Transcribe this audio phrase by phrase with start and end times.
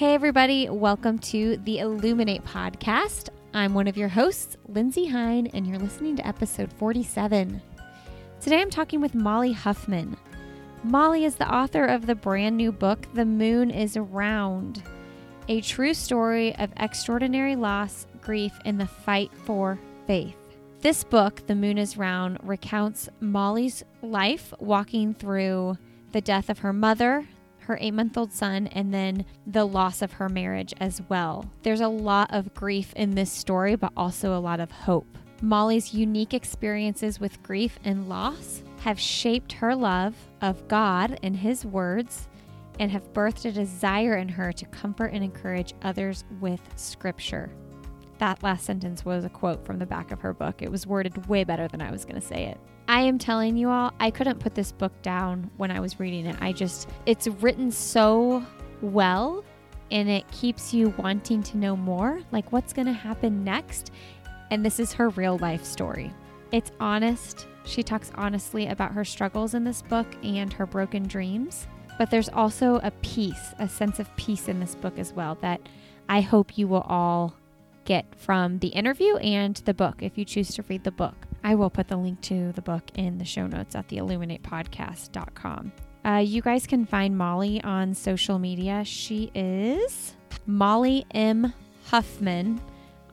[0.00, 3.28] Hey, everybody, welcome to the Illuminate podcast.
[3.52, 7.60] I'm one of your hosts, Lindsey Hein, and you're listening to episode 47.
[8.40, 10.16] Today I'm talking with Molly Huffman.
[10.84, 14.82] Molly is the author of the brand new book, The Moon is Round,
[15.48, 20.34] a true story of extraordinary loss, grief, and the fight for faith.
[20.80, 25.76] This book, The Moon is Round, recounts Molly's life walking through
[26.12, 27.26] the death of her mother,
[27.62, 31.50] her eight month old son, and then the loss of her marriage as well.
[31.62, 35.18] There's a lot of grief in this story, but also a lot of hope.
[35.42, 41.64] Molly's unique experiences with grief and loss have shaped her love of God and His
[41.64, 42.28] words
[42.78, 47.50] and have birthed a desire in her to comfort and encourage others with Scripture.
[48.18, 50.62] That last sentence was a quote from the back of her book.
[50.62, 52.60] It was worded way better than I was going to say it.
[52.90, 56.26] I am telling you all, I couldn't put this book down when I was reading
[56.26, 56.34] it.
[56.40, 58.44] I just, it's written so
[58.82, 59.44] well
[59.92, 63.92] and it keeps you wanting to know more like what's going to happen next.
[64.50, 66.12] And this is her real life story.
[66.50, 67.46] It's honest.
[67.64, 71.68] She talks honestly about her struggles in this book and her broken dreams.
[71.96, 75.60] But there's also a peace, a sense of peace in this book as well that
[76.08, 77.36] I hope you will all
[77.84, 81.28] get from the interview and the book if you choose to read the book.
[81.42, 85.72] I will put the link to the book in the show notes at the illuminatepodcast.com.
[86.04, 88.84] Uh, you guys can find Molly on social media.
[88.84, 90.14] She is
[90.46, 91.52] Molly M.
[91.86, 92.60] Huffman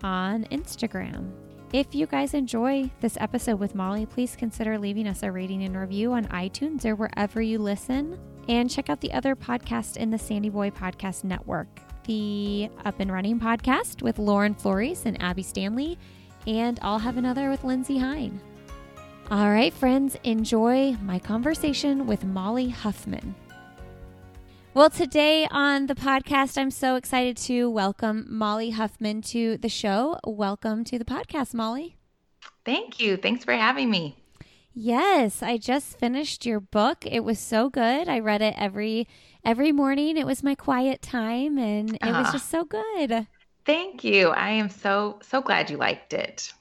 [0.04, 1.32] on Instagram.
[1.74, 5.78] If you guys enjoy this episode with Molly, please consider leaving us a rating and
[5.78, 8.18] review on iTunes or wherever you listen.
[8.48, 11.68] And check out the other podcasts in the Sandy Boy Podcast Network
[12.08, 16.00] the Up and Running podcast with Lauren Flores and Abby Stanley,
[16.48, 18.40] and I'll have another with Lindsey Hein.
[19.30, 23.36] All right, friends, enjoy my conversation with Molly Huffman.
[24.74, 30.18] Well, today on the podcast, I'm so excited to welcome Molly Huffman to the show.
[30.26, 31.98] Welcome to the podcast, Molly.
[32.64, 33.18] Thank you.
[33.18, 34.16] Thanks for having me.
[34.74, 37.06] Yes, I just finished your book.
[37.06, 38.08] It was so good.
[38.08, 39.08] I read it every
[39.44, 40.16] every morning.
[40.16, 42.32] It was my quiet time and it was ah.
[42.32, 43.28] just so good.
[43.68, 44.30] Thank you.
[44.30, 46.54] I am so so glad you liked it.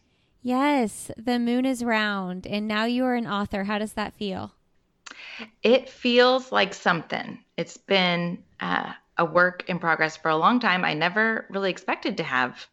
[0.42, 3.64] Yes, the moon is round and now you are an author.
[3.64, 4.52] How does that feel?
[5.62, 7.38] It feels like something.
[7.56, 10.84] It's been uh, a work in progress for a long time.
[10.84, 12.66] I never really expected to have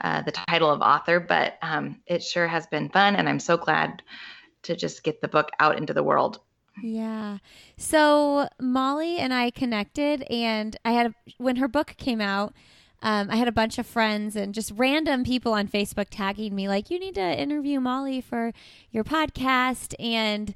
[0.00, 3.56] uh, the title of author, but um, it sure has been fun, and I'm so
[3.56, 4.02] glad
[4.62, 6.40] to just get the book out into the world.
[6.82, 7.38] Yeah.
[7.76, 12.54] So Molly and I connected, and I had when her book came out.
[13.04, 16.68] Um, I had a bunch of friends and just random people on Facebook tagging me,
[16.68, 18.52] like, you need to interview Molly for
[18.90, 19.94] your podcast.
[20.00, 20.54] And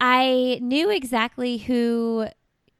[0.00, 2.28] I knew exactly who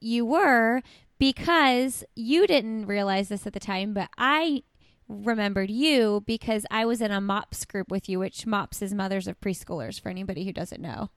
[0.01, 0.83] you were
[1.19, 4.63] because you didn't realize this at the time, but I
[5.09, 9.27] remembered you because I was in a MOPS group with you, which MOPS is Mothers
[9.27, 11.11] of Preschoolers for anybody who doesn't know.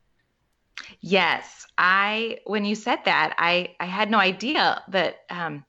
[1.01, 5.65] Yes, I when you said that, I I had no idea that um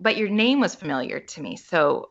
[0.00, 1.56] but your name was familiar to me.
[1.56, 2.10] So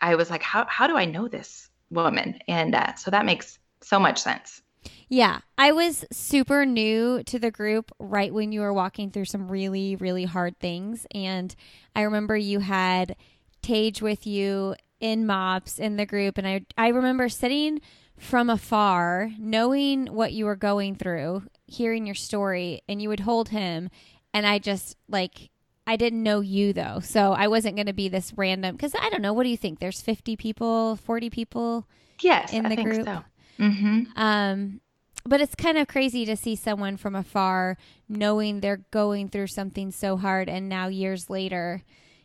[0.00, 2.38] I was like how how do I know this woman?
[2.48, 4.62] And uh, so that makes so much sense.
[5.08, 9.50] Yeah, I was super new to the group right when you were walking through some
[9.50, 11.54] really really hard things and
[11.94, 13.16] I remember you had
[13.62, 17.80] Tage with you in MOPS in the group and I I remember sitting
[18.18, 23.50] from afar knowing what you were going through, hearing your story and you would hold
[23.50, 23.90] him
[24.34, 25.50] and I just like
[25.86, 27.00] I didn't know you though.
[27.00, 29.56] So I wasn't going to be this random cuz I don't know, what do you
[29.56, 29.78] think?
[29.78, 31.86] There's 50 people, 40 people
[32.20, 33.04] yes, in the I group.
[33.04, 33.24] So.
[33.58, 34.02] Mm-hmm.
[34.16, 34.80] Um
[35.24, 37.76] but it's kind of crazy to see someone from afar
[38.08, 41.82] knowing they're going through something so hard and now years later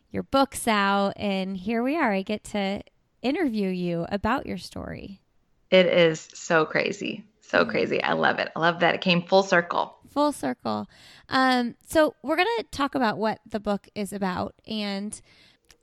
[0.10, 2.12] your book's out and here we are.
[2.12, 2.82] I get to
[3.22, 5.22] interview you about your story.
[5.70, 7.26] It is so crazy.
[7.42, 8.02] So crazy.
[8.02, 8.52] I love it.
[8.56, 9.97] I love that it came full circle.
[10.10, 10.88] Full circle.
[11.30, 14.56] Um, so we're going to talk about what the book is about.
[14.68, 15.20] And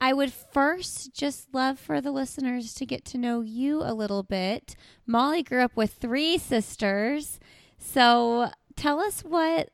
[0.00, 4.22] I would first just love for the listeners to get to know you a little
[4.22, 4.76] bit.
[5.06, 7.38] Molly grew up with three sisters.
[7.78, 9.70] So tell us what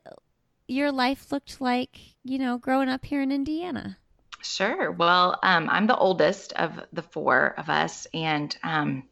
[0.69, 3.99] your life looked like, you know, growing up here in Indiana.
[4.43, 4.91] Sure.
[4.91, 9.03] Well, um, I'm the oldest of the four of us, and um,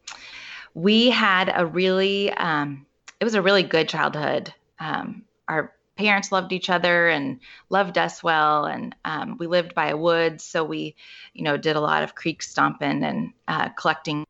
[0.73, 2.85] we had a really, um,
[3.19, 4.53] it was a really good childhood.
[4.79, 9.89] Um, our parents loved each other and loved us well, and um, we lived by
[9.89, 10.95] a woods, so we,
[11.33, 14.25] you know, did a lot of creek stomping and uh, collecting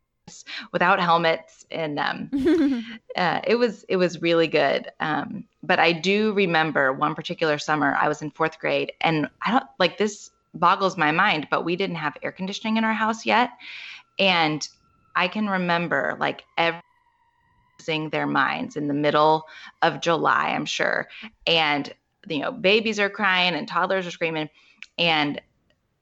[0.72, 2.30] without helmets, and um,
[3.16, 4.90] uh, it was it was really good.
[5.62, 9.68] but I do remember one particular summer I was in fourth grade, and I don't
[9.78, 13.52] like this boggles my mind, but we didn't have air conditioning in our house yet.
[14.18, 14.68] And
[15.16, 16.82] I can remember like every
[17.86, 19.48] their minds in the middle
[19.82, 21.08] of July, I'm sure.
[21.48, 21.92] And
[22.28, 24.50] you know, babies are crying and toddlers are screaming.
[24.98, 25.42] And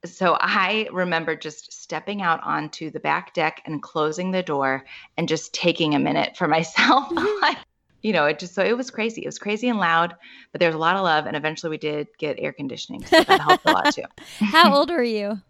[0.04, 4.84] so I remember just stepping out onto the back deck and closing the door
[5.16, 7.12] and just taking a minute for myself.
[8.02, 9.22] you know, it just so it was crazy.
[9.22, 10.14] It was crazy and loud,
[10.52, 11.26] but there was a lot of love.
[11.26, 13.04] And eventually we did get air conditioning.
[13.04, 14.04] So that helped a lot too.
[14.38, 15.40] How old were you?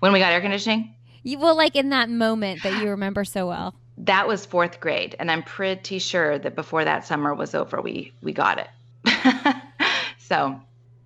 [0.00, 0.94] When we got air conditioning?
[1.22, 3.74] You, well, like in that moment that you remember so well.
[3.98, 5.16] That was fourth grade.
[5.18, 9.56] And I'm pretty sure that before that summer was over, we we got it.
[10.18, 10.60] so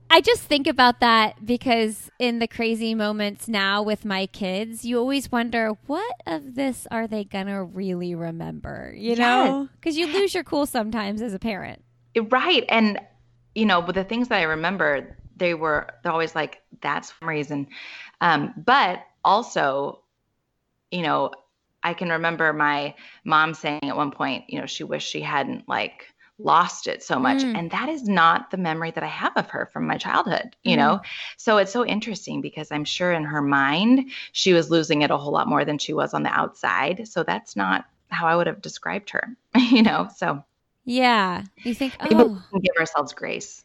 [0.09, 4.99] I just think about that because in the crazy moments now with my kids, you
[4.99, 9.69] always wonder what of this are they to really remember, you know?
[9.75, 11.83] Because you lose your cool sometimes as a parent.
[12.17, 12.65] Right.
[12.69, 13.01] And,
[13.55, 17.29] you know, but the things that I remember, they were they're always like, that's some
[17.29, 17.67] reason.
[18.21, 20.03] Um, but also,
[20.91, 21.33] you know,
[21.87, 22.95] I can remember my
[23.25, 27.19] mom saying at one point, you know, she wished she hadn't like lost it so
[27.19, 27.39] much.
[27.39, 27.57] Mm.
[27.57, 30.75] and that is not the memory that i have of her from my childhood you
[30.75, 30.81] mm.
[30.81, 31.01] know?
[31.39, 35.17] So it's so interesting because i'm sure in her mind she was losing it a
[35.17, 37.09] whole lot more than she was on the outside.
[37.09, 40.09] So that's not how i would have described her you know?
[40.17, 40.45] So
[40.85, 41.45] yeah.
[41.65, 42.43] You think oh.
[42.53, 43.65] give ourselves grace.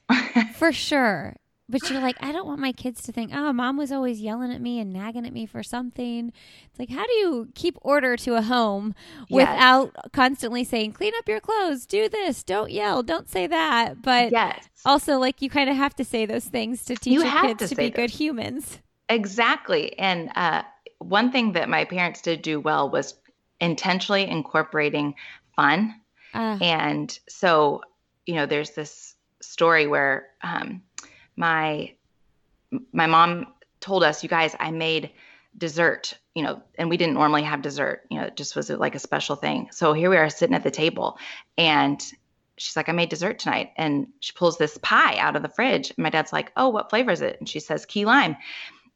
[0.56, 1.36] For sure
[1.72, 4.52] but you're like, I don't want my kids to think, oh, mom was always yelling
[4.52, 6.32] at me and nagging at me for something.
[6.70, 8.94] It's like, how do you keep order to a home
[9.28, 9.30] yes.
[9.30, 14.02] without constantly saying, clean up your clothes, do this, don't yell, don't say that?
[14.02, 14.68] But yes.
[14.86, 17.60] also, like, you kind of have to say those things to teach you your kids
[17.60, 17.96] to, to be those.
[17.96, 18.80] good humans.
[19.10, 19.98] Exactly.
[19.98, 20.64] And uh,
[21.00, 23.16] one thing that my parents did do well was
[23.60, 25.16] intentionally incorporating
[25.56, 25.96] fun.
[26.34, 27.82] Uh, and so,
[28.26, 30.82] you know, there's this story where, um,
[31.42, 31.92] my
[32.94, 33.48] my mom
[33.82, 35.10] told us, you guys, I made
[35.58, 38.96] dessert, you know, and we didn't normally have dessert, you know, it just was like
[38.96, 39.68] a special thing.
[39.72, 41.18] So here we are sitting at the table
[41.58, 42.02] and
[42.58, 43.72] she's like, I made dessert tonight.
[43.76, 45.90] And she pulls this pie out of the fridge.
[45.90, 47.38] And my dad's like, Oh, what flavor is it?
[47.40, 48.38] And she says, key lime.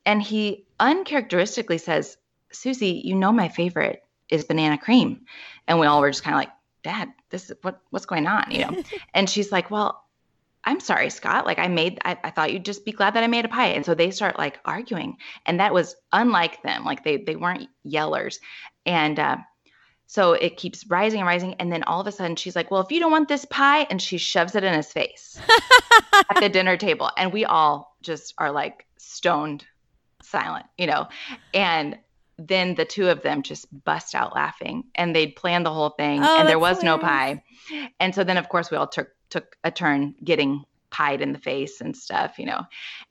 [0.06, 2.16] And he uncharacteristically says,
[2.52, 5.26] Susie, you know, my favorite is banana cream.
[5.68, 6.52] And we all were just kind of like,
[6.84, 8.84] Dad, this is what, what's going on, you know?
[9.16, 10.05] and she's like, Well,
[10.66, 11.46] I'm sorry, Scott.
[11.46, 13.68] Like I made, I, I, thought you'd just be glad that I made a pie.
[13.68, 16.84] And so they start like arguing, and that was unlike them.
[16.84, 18.38] Like they they weren't yellers,
[18.86, 19.38] and uh,
[20.08, 22.82] so it keeps rising and rising, and then all of a sudden she's like, "Well,
[22.82, 25.40] if you don't want this pie," and she shoves it in his face
[26.30, 29.66] at the dinner table, and we all just are like stoned,
[30.24, 31.08] silent, you know,
[31.54, 31.98] and
[32.38, 36.22] then the two of them just bust out laughing and they'd planned the whole thing
[36.24, 37.02] oh, and there was hilarious.
[37.02, 37.44] no pie
[38.00, 40.64] and so then of course we all took took a turn getting
[40.96, 42.62] pied in the face and stuff, you know.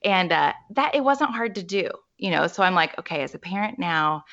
[0.03, 2.47] And uh, that it wasn't hard to do, you know.
[2.47, 4.23] So I'm like, okay, as a parent now,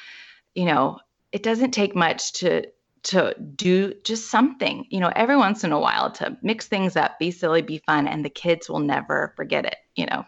[0.55, 0.99] you know,
[1.33, 2.67] it doesn't take much to
[3.05, 7.19] to do just something, you know, every once in a while to mix things up,
[7.19, 10.25] be silly, be fun, and the kids will never forget it, you know.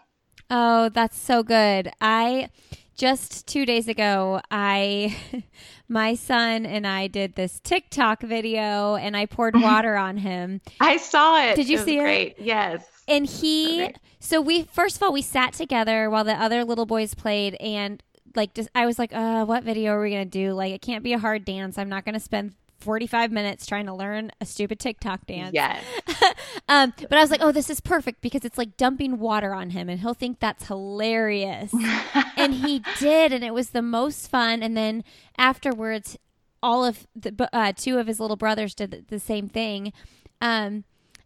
[0.49, 1.89] Oh, that's so good.
[2.01, 2.49] I
[2.95, 5.15] just two days ago, I,
[5.87, 10.61] my son and I did this TikTok video, and I poured water on him.
[10.79, 11.55] I saw it.
[11.55, 12.35] Did you it see great.
[12.37, 12.43] it?
[12.43, 12.85] Yes.
[13.07, 17.13] And he, so we first of all we sat together while the other little boys
[17.13, 18.01] played, and
[18.35, 20.53] like just, I was like, uh, what video are we gonna do?
[20.53, 21.77] Like, it can't be a hard dance.
[21.77, 25.51] I'm not gonna spend 45 minutes trying to learn a stupid TikTok dance.
[25.53, 25.83] Yes.
[26.69, 29.71] um, but I was like, oh, this is perfect because it's like dumping water on
[29.71, 31.73] him and he'll think that's hilarious.
[32.37, 33.33] and he did.
[33.33, 34.61] And it was the most fun.
[34.61, 35.03] And then
[35.37, 36.17] afterwards,
[36.61, 39.93] all of the uh, two of his little brothers did the same thing.
[40.41, 40.83] Um,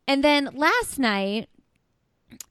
[0.08, 1.50] and then last night,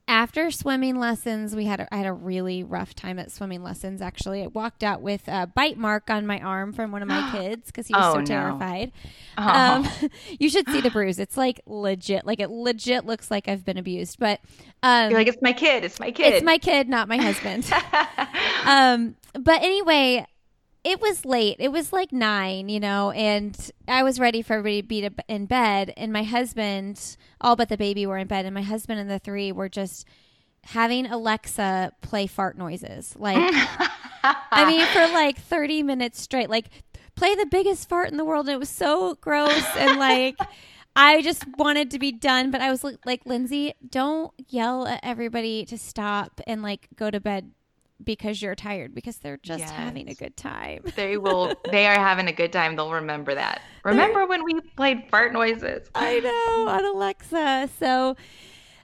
[0.07, 4.01] after swimming lessons, we had a, I had a really rough time at swimming lessons.
[4.01, 7.29] Actually, I walked out with a bite mark on my arm from one of my
[7.35, 8.25] kids because he was Oh, so no.
[8.25, 8.91] terrified.
[9.37, 9.43] Oh.
[10.01, 10.09] Um,
[10.39, 11.17] you should see the bruise.
[11.19, 12.25] It's like legit.
[12.25, 14.17] Like it legit looks like I've been abused.
[14.19, 14.41] But
[14.83, 15.83] um, You're like, it's my kid.
[15.85, 16.33] It's my kid.
[16.33, 17.71] it's my kid, not my husband.
[18.65, 20.25] um, but anyway,
[20.83, 21.57] it was late.
[21.59, 25.45] It was like nine, you know, and I was ready for everybody to be in
[25.45, 25.93] bed.
[25.97, 29.19] And my husband, all but the baby, were in bed, and my husband and the
[29.19, 30.05] three were just
[30.63, 33.15] having Alexa play fart noises.
[33.17, 33.37] Like,
[34.23, 36.69] I mean, for like 30 minutes straight, like,
[37.15, 38.47] play the biggest fart in the world.
[38.47, 39.65] And it was so gross.
[39.75, 40.37] And like,
[40.95, 42.51] I just wanted to be done.
[42.51, 47.19] But I was like, Lindsey, don't yell at everybody to stop and like go to
[47.19, 47.51] bed
[48.03, 49.71] because you're tired because they're just Yes.
[49.71, 50.83] having a good time.
[50.95, 51.53] they will.
[51.71, 52.75] They are having a good time.
[52.75, 53.61] They'll remember that.
[53.83, 55.89] Remember when we played fart noises?
[55.95, 57.69] I know on Alexa.
[57.79, 58.15] So,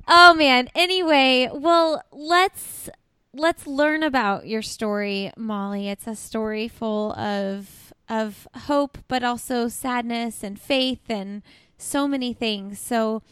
[0.07, 0.69] oh man.
[0.75, 2.89] Anyway, well, let's
[3.33, 5.89] let's learn about your story, Molly.
[5.89, 11.41] It's a story full of of hope, but also sadness and faith and
[11.77, 12.79] so many things.
[12.79, 13.23] So,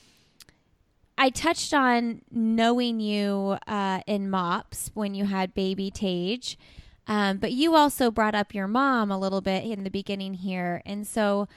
[1.17, 6.57] I touched on knowing you uh, in MOPS when you had baby Tage,
[7.07, 10.81] um, but you also brought up your mom a little bit in the beginning here,
[10.85, 11.47] and so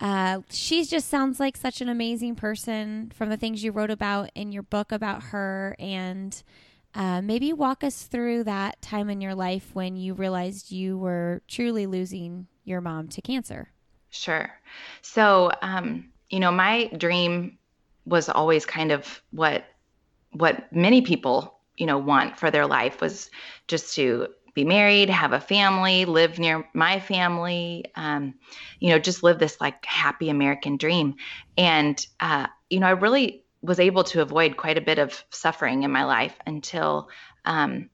[0.00, 4.30] uh, she just sounds like such an amazing person from the things you wrote about
[4.34, 6.42] in your book about her, and
[6.94, 11.42] uh, maybe walk us through that time in your life when you realized you were
[11.46, 13.70] truly losing your mom to cancer.
[14.10, 14.50] Sure.
[15.02, 17.58] So, um, you know, my dream
[18.04, 19.64] was always kind of what
[20.32, 23.30] what many people, you know, want for their life was
[23.66, 28.34] just to be married, have a family, live near my family, um,
[28.78, 31.16] you know, just live this like happy American dream.
[31.56, 35.82] And uh, you know, I really was able to avoid quite a bit of suffering
[35.82, 37.08] in my life until
[37.44, 37.90] um,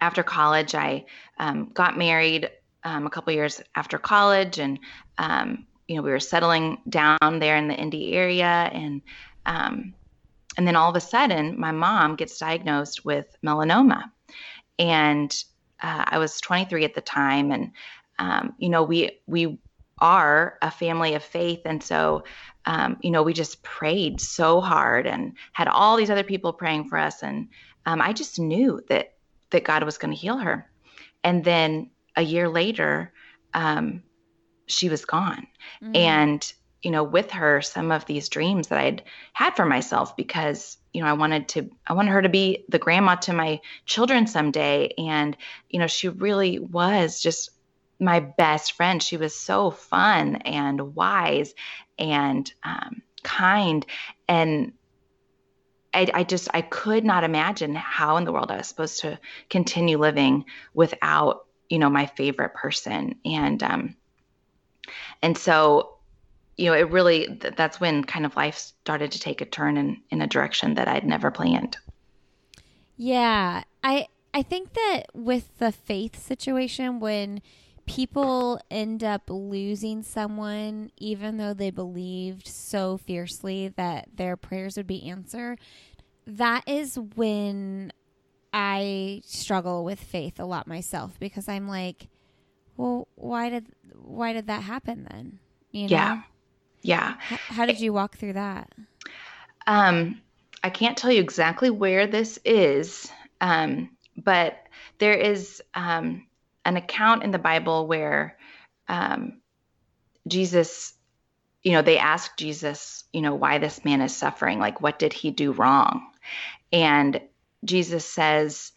[0.00, 0.74] after college.
[0.74, 1.04] I
[1.38, 2.50] um, got married
[2.82, 4.78] um, a couple years after college, and
[5.18, 9.02] um, you know we were settling down there in the Indy area, and
[9.46, 9.94] um,
[10.56, 14.04] and then all of a sudden, my mom gets diagnosed with melanoma,
[14.78, 15.34] and
[15.82, 17.72] uh, I was 23 at the time, and
[18.18, 19.58] um, you know we we
[19.98, 22.24] are a family of faith, and so
[22.64, 26.88] um, you know we just prayed so hard and had all these other people praying
[26.88, 27.48] for us, and
[27.86, 29.12] um, I just knew that
[29.50, 30.70] that God was going to heal her,
[31.22, 33.12] and then a year later,
[33.52, 34.02] um,
[34.66, 35.46] she was gone.
[35.82, 35.96] Mm.
[35.96, 36.52] And,
[36.82, 39.02] you know, with her, some of these dreams that I'd
[39.32, 42.78] had for myself because, you know, I wanted to, I wanted her to be the
[42.78, 44.92] grandma to my children someday.
[44.98, 45.36] And,
[45.68, 47.50] you know, she really was just
[48.00, 49.02] my best friend.
[49.02, 51.54] She was so fun and wise
[51.98, 53.86] and um, kind.
[54.28, 54.72] And
[55.94, 59.18] I, I just, I could not imagine how in the world I was supposed to
[59.48, 60.44] continue living
[60.74, 63.96] without you know my favorite person and um
[65.22, 65.94] and so
[66.56, 69.76] you know it really th- that's when kind of life started to take a turn
[69.76, 71.76] in in a direction that i'd never planned.
[72.96, 77.42] Yeah, I I think that with the faith situation when
[77.86, 84.86] people end up losing someone even though they believed so fiercely that their prayers would
[84.86, 85.60] be answered,
[86.26, 87.92] that is when
[88.52, 92.08] I struggle with faith a lot myself because I'm like,
[92.76, 95.38] well, why did why did that happen then?
[95.70, 95.88] You know?
[95.88, 96.22] Yeah.
[96.82, 98.70] yeah H- how did you walk through that?
[99.66, 100.20] um
[100.62, 104.56] i can't tell you exactly where this is um but
[104.98, 106.26] there is um
[106.64, 108.36] an account in the bible where
[108.88, 109.40] um
[110.28, 110.92] jesus
[111.62, 115.12] you know they asked jesus you know why this man is suffering like what did
[115.12, 116.06] he do wrong
[116.72, 117.20] and
[117.64, 118.72] jesus says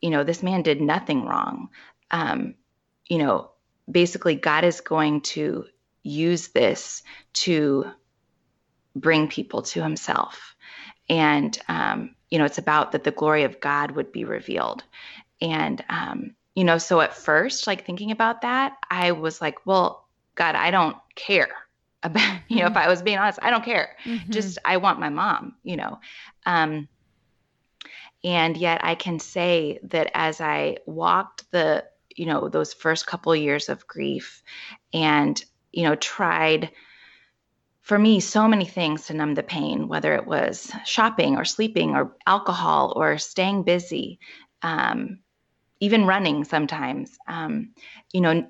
[0.00, 1.68] you know this man did nothing wrong
[2.10, 2.54] um
[3.08, 3.50] you know
[3.90, 5.64] basically god is going to
[6.02, 7.84] use this to
[8.94, 10.54] bring people to himself.
[11.08, 14.82] And um, you know it's about that the glory of god would be revealed.
[15.40, 20.08] And um, you know so at first like thinking about that i was like well
[20.34, 21.50] god i don't care
[22.02, 23.96] about you know if i was being honest i don't care.
[24.04, 24.30] Mhm.
[24.30, 26.00] just i want my mom you know.
[26.46, 26.88] Um,
[28.24, 31.84] and yet i can say that as i walked the
[32.16, 34.42] you know those first couple of years of grief
[34.92, 36.70] and you know tried
[37.82, 41.94] for me so many things to numb the pain whether it was shopping or sleeping
[41.94, 44.18] or alcohol or staying busy
[44.62, 45.20] um,
[45.80, 47.70] even running sometimes um,
[48.12, 48.48] you know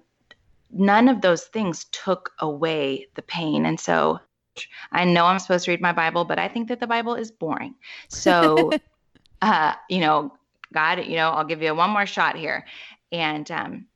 [0.70, 4.20] none of those things took away the pain and so
[4.92, 7.30] I know I'm supposed to read my Bible, but I think that the Bible is
[7.30, 7.74] boring.
[8.08, 8.72] So,
[9.42, 10.32] uh, you know,
[10.72, 12.64] God, you know, I'll give you one more shot here.
[13.12, 13.86] And um,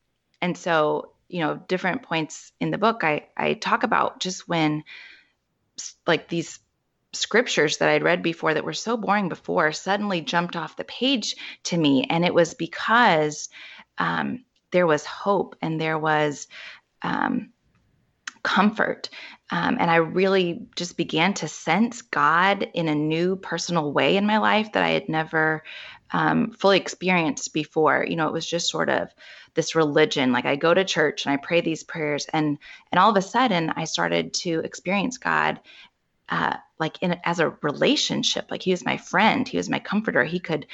[0.41, 4.85] and so, you know, different points in the book, I I talk about just when
[6.07, 6.59] like these
[7.13, 11.37] scriptures that I'd read before that were so boring before suddenly jumped off the page
[11.65, 13.49] to me, and it was because
[13.99, 16.47] um, there was hope and there was
[17.03, 17.51] um,
[18.43, 19.11] comfort.
[19.51, 24.27] Um, and I really just began to sense God in a new personal way in
[24.27, 25.65] my life that I had never
[26.13, 28.05] um, fully experienced before.
[28.09, 29.09] You know, it was just sort of
[29.55, 30.33] this religion.
[30.33, 32.59] Like I go to church and I pray these prayers, and
[32.93, 35.61] and all of a sudden I started to experience God.
[36.29, 40.25] Uh, like in as a relationship like he was my friend he was my comforter
[40.25, 40.67] he could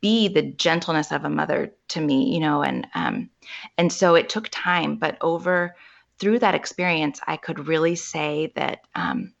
[0.00, 3.28] be the gentleness of a mother to me you know and um
[3.76, 5.74] and so it took time but over
[6.18, 9.32] through that experience i could really say that um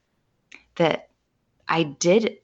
[0.76, 1.08] that
[1.68, 2.38] i did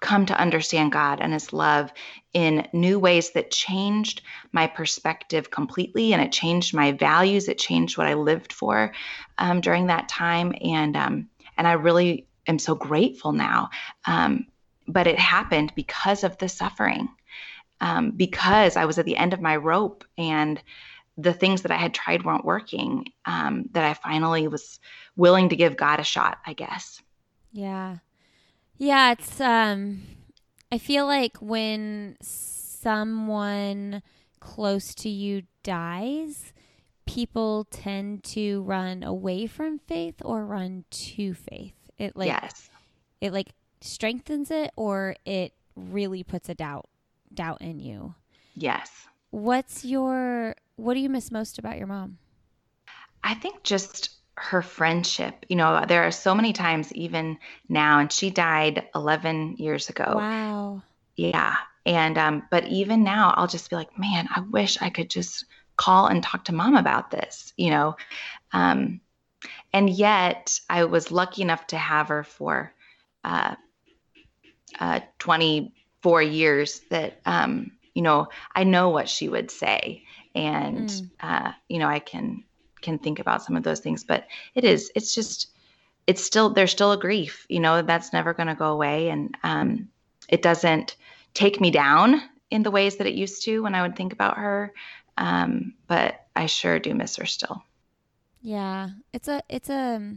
[0.00, 1.92] come to understand God and His love
[2.32, 4.22] in new ways that changed
[4.52, 7.48] my perspective completely, and it changed my values.
[7.48, 8.92] It changed what I lived for
[9.38, 13.70] um, during that time, and um, and I really am so grateful now.
[14.06, 14.46] Um,
[14.88, 17.08] but it happened because of the suffering,
[17.80, 20.60] um, because I was at the end of my rope, and
[21.18, 23.06] the things that I had tried weren't working.
[23.26, 24.80] Um, that I finally was
[25.16, 27.00] willing to give God a shot, I guess.
[27.52, 27.98] Yeah.
[28.78, 30.02] Yeah, it's um
[30.70, 34.02] I feel like when someone
[34.40, 36.52] close to you dies,
[37.06, 41.74] people tend to run away from faith or run to faith.
[41.98, 42.70] It like yes.
[43.20, 43.50] it like
[43.80, 46.88] strengthens it or it really puts a doubt
[47.34, 48.14] doubt in you.
[48.54, 48.90] Yes.
[49.30, 52.18] What's your what do you miss most about your mom?
[53.24, 55.44] I think just her friendship.
[55.48, 60.14] You know, there are so many times, even now, and she died 11 years ago.
[60.16, 60.82] Wow.
[61.16, 61.56] Yeah.
[61.84, 65.44] And, um, but even now, I'll just be like, man, I wish I could just
[65.76, 67.96] call and talk to mom about this, you know?
[68.52, 69.00] Um,
[69.72, 72.72] and yet, I was lucky enough to have her for
[73.24, 73.56] uh,
[74.78, 80.04] uh, 24 years that, um, you know, I know what she would say.
[80.34, 81.10] And, mm.
[81.20, 82.44] uh, you know, I can
[82.82, 85.48] can think about some of those things but it is it's just
[86.06, 89.08] it's still there's still a grief you know that's never going to go away.
[89.08, 89.88] And um,
[90.28, 90.96] it doesn't
[91.34, 94.36] take me down in the ways that it used to when i would think about
[94.36, 94.72] her.
[95.18, 97.62] Um, but i sure do miss her still.
[98.40, 100.16] Yeah it's a it's a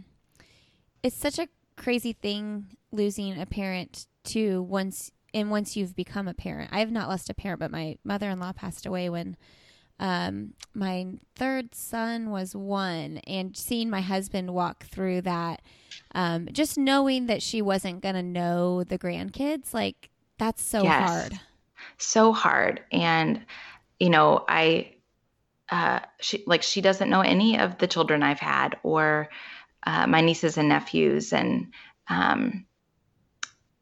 [1.04, 1.48] it's such a
[1.78, 6.72] crazy thing losing a parent too once and once you've become a parent.
[6.72, 9.38] I have not lost a parent but my mother-in-law passed away when
[10.00, 15.62] um, my third son was one, and seeing my husband walk through that,
[16.14, 21.10] um, just knowing that she wasn't going to know the grandkids, like that's so yes.
[21.10, 21.40] hard.
[21.98, 22.82] So hard.
[22.92, 23.46] And,
[24.00, 24.96] you know, I,
[25.70, 29.30] uh, she like she doesn't know any of the children I've had or
[29.86, 31.74] uh, my nieces and nephews, and
[32.08, 32.66] um,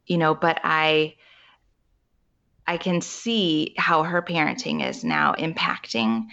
[0.06, 1.16] you know, but I
[2.66, 6.28] I can see how her parenting is now impacting,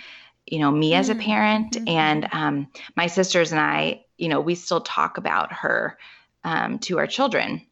[0.46, 1.22] you know, me as a mm-hmm.
[1.22, 1.72] parent.
[1.72, 1.88] Mm-hmm.
[1.88, 5.98] And um, my sisters and I, you know, we still talk about her
[6.44, 7.66] um, to our children.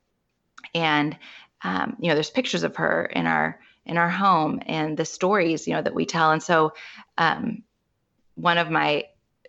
[0.75, 1.17] And,
[1.63, 5.67] um, you know, there's pictures of her in our in our home and the stories,
[5.67, 6.31] you know, that we tell.
[6.31, 6.75] And so
[7.17, 7.63] um,
[8.35, 9.05] one of my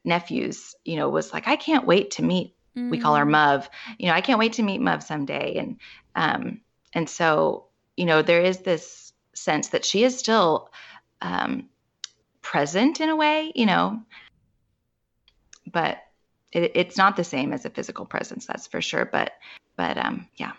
[0.05, 2.89] nephews, you know, was like, I can't wait to meet, mm-hmm.
[2.89, 3.67] we call her Muv,
[3.97, 5.57] you know, I can't wait to meet Muv someday.
[5.57, 5.77] And,
[6.15, 6.61] um,
[6.93, 7.65] and so
[7.99, 10.71] you know, there is this sense that she is still
[11.21, 11.67] um,
[12.41, 14.01] present in a way, you know,
[15.69, 15.97] but
[16.53, 19.03] it, it's not the same as a physical presence, that's for sure.
[19.03, 19.33] But,
[19.75, 20.53] but um, yeah.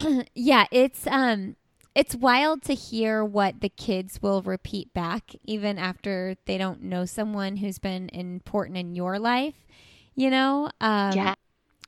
[0.34, 1.56] yeah, it's um,
[1.94, 7.04] it's wild to hear what the kids will repeat back, even after they don't know
[7.04, 9.66] someone who's been important in your life.
[10.14, 11.34] You know, um, yeah.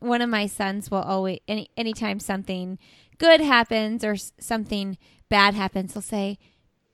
[0.01, 2.79] One of my sons will always any anytime something
[3.19, 4.99] good happens or something
[5.29, 6.39] bad happens, he'll say,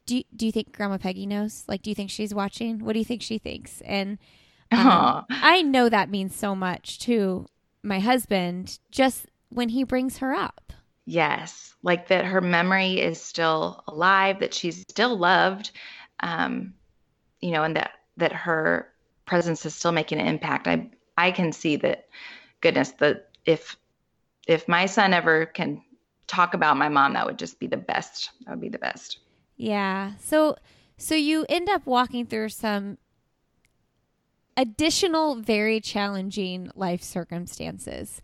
[0.07, 1.65] do you, do you think Grandma Peggy knows?
[1.69, 2.85] Like, do you think she's watching?
[2.85, 3.81] What do you think she thinks?
[3.83, 4.19] And
[4.73, 7.47] um, I know that means so much to
[7.83, 10.73] my husband just when he brings her up.
[11.07, 15.73] Yes, like that her memory is still alive, that she's still loved,
[16.21, 16.75] um,
[17.41, 18.93] you know, and that that her
[19.25, 20.69] presence is still making an impact.
[20.69, 22.07] I I can see that.
[22.61, 23.77] Goodness, that if
[24.47, 25.83] if my son ever can
[26.31, 28.31] talk about my mom, that would just be the best.
[28.47, 29.19] That would be the best.
[29.57, 30.13] Yeah.
[30.19, 30.57] So
[30.97, 32.99] so you end up walking through some
[34.57, 38.23] additional very challenging life circumstances.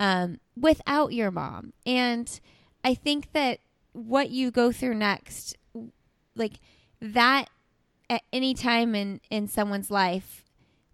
[0.00, 1.72] um, without your mom.
[1.86, 2.40] And
[2.82, 3.60] I think that
[3.92, 5.56] what you go through next,
[6.34, 6.54] like
[7.00, 7.48] that
[8.10, 10.43] at any time in, in someone's life,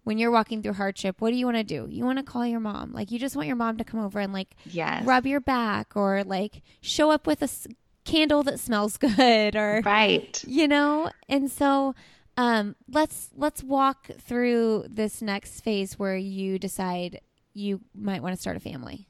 [0.03, 1.87] when you're walking through hardship, what do you want to do?
[1.89, 2.91] You want to call your mom.
[2.93, 5.05] Like you just want your mom to come over and like Yes.
[5.05, 7.67] rub your back or like show up with a s-
[8.03, 10.43] candle that smells good or Right.
[10.47, 11.93] you know and so
[12.35, 17.21] um let's let's walk through this next phase where you decide
[17.53, 19.07] you might want to start a family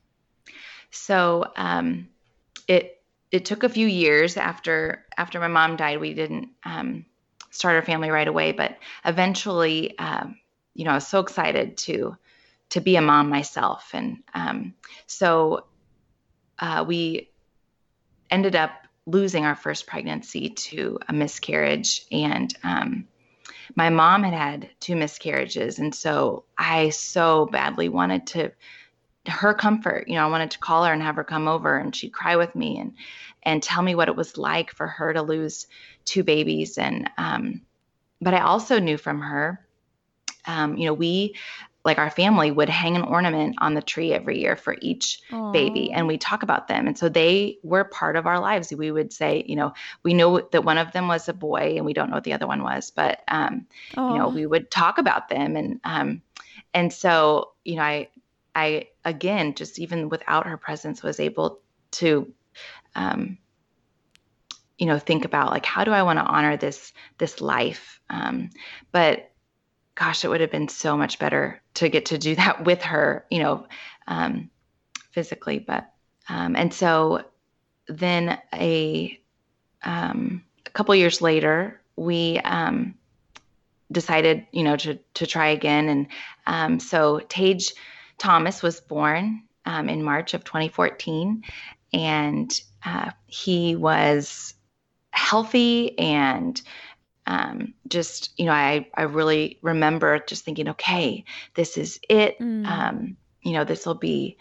[0.90, 2.10] So um,
[2.68, 3.02] it
[3.32, 6.00] it took a few years after after my mom died.
[6.02, 7.06] We didn't um,
[7.50, 10.36] start our family right away, but eventually, um,
[10.74, 12.18] you know, I was so excited to
[12.70, 14.74] to be a mom myself, and um,
[15.08, 15.66] so
[16.60, 17.30] uh, we
[18.30, 18.72] ended up
[19.06, 23.08] losing our first pregnancy to a miscarriage, and um,
[23.76, 28.52] my mom had had two miscarriages, and so I so badly wanted to
[29.28, 30.08] her comfort.
[30.08, 32.36] You know, I wanted to call her and have her come over and she'd cry
[32.36, 32.94] with me and
[33.44, 35.68] and tell me what it was like for her to lose
[36.06, 36.78] two babies.
[36.78, 37.62] And um,
[38.20, 39.66] but I also knew from her,
[40.46, 41.36] um, you know, we
[41.84, 45.92] like our family would hang an ornament on the tree every year for each baby
[45.92, 46.88] and we talk about them.
[46.88, 48.72] And so they were part of our lives.
[48.74, 49.74] We would say you know
[50.04, 52.34] we know that one of them was a boy and we don't know what the
[52.34, 53.66] other one was but um,
[54.08, 55.56] you know we would talk about them.
[55.56, 56.22] And um
[56.74, 58.08] and so you know i
[58.56, 61.60] i again just even without her presence was able
[61.92, 62.32] to
[62.96, 63.38] um
[64.78, 68.00] you know think about like how do i want to honor this this life?
[68.10, 68.50] Um
[68.92, 69.31] but
[70.02, 73.26] gosh it would have been so much better to get to do that with her
[73.30, 73.66] you know
[74.08, 74.50] um
[75.12, 75.92] physically but
[76.30, 77.24] um and so
[77.88, 79.20] then a
[79.84, 82.96] um a couple years later we um
[83.92, 85.90] decided, you know, to to try again.
[85.90, 86.08] And
[86.48, 87.74] um, so Tage
[88.18, 91.44] Thomas was born um, in March of 2014,
[91.94, 94.54] and uh, he was
[95.12, 96.62] healthy and
[97.32, 101.24] um, just, you know, I I really remember just thinking, okay,
[101.56, 102.38] this is it.
[102.40, 102.66] Mm.
[102.68, 104.38] Um, you know, this will be,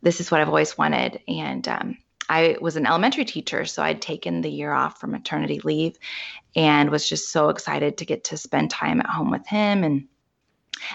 [0.00, 1.20] this is what I've always wanted.
[1.26, 5.60] And um, I was an elementary teacher, so I'd taken the year off for maternity
[5.64, 5.98] leave
[6.54, 10.06] and was just so excited to get to spend time at home with him and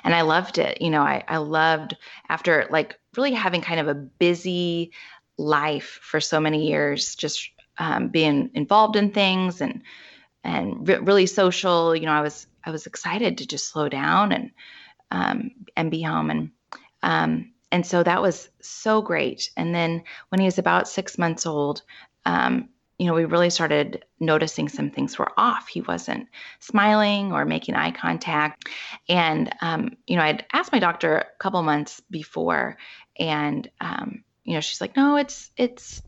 [0.03, 0.81] and I loved it.
[0.81, 1.95] You know, I, I loved
[2.27, 4.93] after like really having kind of a busy
[5.37, 9.83] life for so many years, just um, being involved in things and
[10.45, 11.95] and re- really social.
[11.95, 14.51] You know, I was I was excited to just slow down and
[15.12, 16.51] um, and be home and
[17.03, 19.51] um, and so that was so great.
[19.58, 21.81] And then when he was about six months old,
[22.25, 25.67] um, you know, we really started noticing some things were off.
[25.67, 26.29] He wasn't
[26.60, 28.69] smiling or making eye contact.
[29.10, 32.77] And, um, you know, I'd asked my doctor a couple months before,
[33.19, 36.01] and, um, you know, she's like, no, it's, it's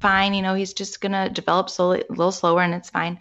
[0.00, 0.34] fine.
[0.34, 3.18] You know, he's just going to develop slowly, a little slower and it's fine.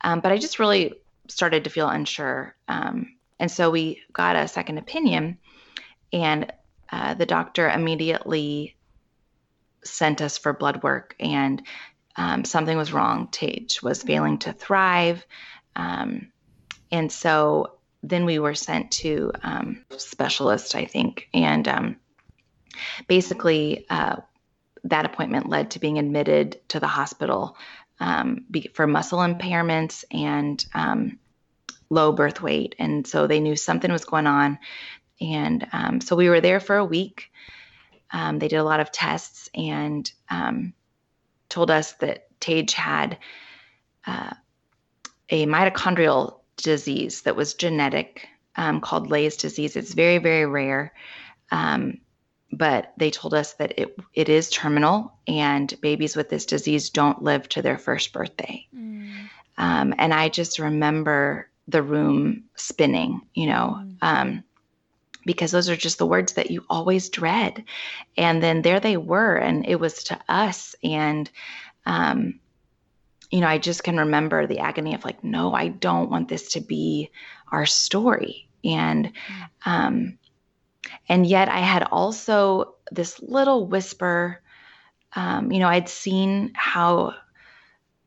[0.00, 0.94] Um, but I just really
[1.28, 2.54] started to feel unsure.
[2.68, 5.38] Um, and so we got a second opinion,
[6.12, 6.52] and
[6.90, 8.76] uh, the doctor immediately
[9.84, 11.62] sent us for blood work and
[12.16, 13.28] um, something was wrong.
[13.30, 15.24] Tage was failing to thrive.
[15.76, 16.32] Um,
[16.90, 21.28] and so then we were sent to um, specialist, I think.
[21.32, 21.96] And um,
[23.06, 24.16] basically, uh,
[24.84, 27.56] that appointment led to being admitted to the hospital
[28.00, 31.18] um, be, for muscle impairments and um,
[31.90, 32.74] low birth weight.
[32.78, 34.58] And so they knew something was going on.
[35.20, 37.30] And um, so we were there for a week.
[38.10, 40.72] Um, they did a lot of tests and um,
[41.48, 43.18] told us that Tage had
[44.06, 44.32] uh,
[45.28, 49.76] a mitochondrial disease that was genetic um, called Leigh's disease.
[49.76, 50.92] It's very, very rare.
[51.50, 51.98] Um,
[52.50, 57.22] but they told us that it, it is terminal and babies with this disease don't
[57.22, 58.66] live to their first birthday.
[58.74, 59.28] Mm.
[59.58, 63.96] Um, and I just remember the room spinning, you know, Mm.
[64.00, 64.44] um,
[65.26, 67.64] because those are just the words that you always dread.
[68.16, 70.74] And then there they were, and it was to us.
[70.82, 71.30] And,
[71.84, 72.40] um,
[73.30, 76.52] you know, I just can remember the agony of like, no, I don't want this
[76.52, 77.10] to be
[77.52, 78.48] our story.
[78.64, 79.12] And,
[79.66, 80.18] um,
[81.08, 84.40] and yet I had also this little whisper.
[85.14, 87.14] Um, you know, I'd seen how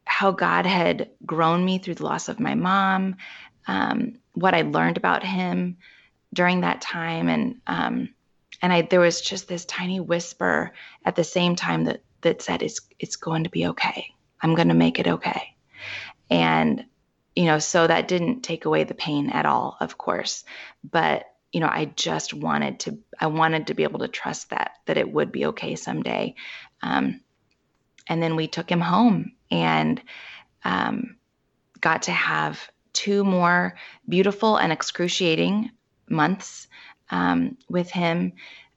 [0.05, 3.15] how God had grown me through the loss of my mom,
[3.67, 5.77] um, what I learned about Him
[6.34, 8.10] during that time, and um,
[8.62, 10.73] and I there was just this tiny whisper
[11.05, 14.07] at the same time that that said it's it's going to be okay.
[14.41, 15.55] I'm going to make it okay,
[16.29, 16.86] and
[17.36, 20.43] you know, so that didn't take away the pain at all, of course,
[20.84, 24.71] but you know, I just wanted to, I wanted to be able to trust that,
[24.85, 26.35] that it would be okay someday.
[26.81, 27.21] Um,
[28.07, 30.01] and then we took him home and
[30.63, 31.17] um,
[31.79, 32.59] got to have
[32.93, 33.75] two more
[34.07, 35.71] beautiful and excruciating
[36.09, 36.67] months
[37.09, 38.33] um, with him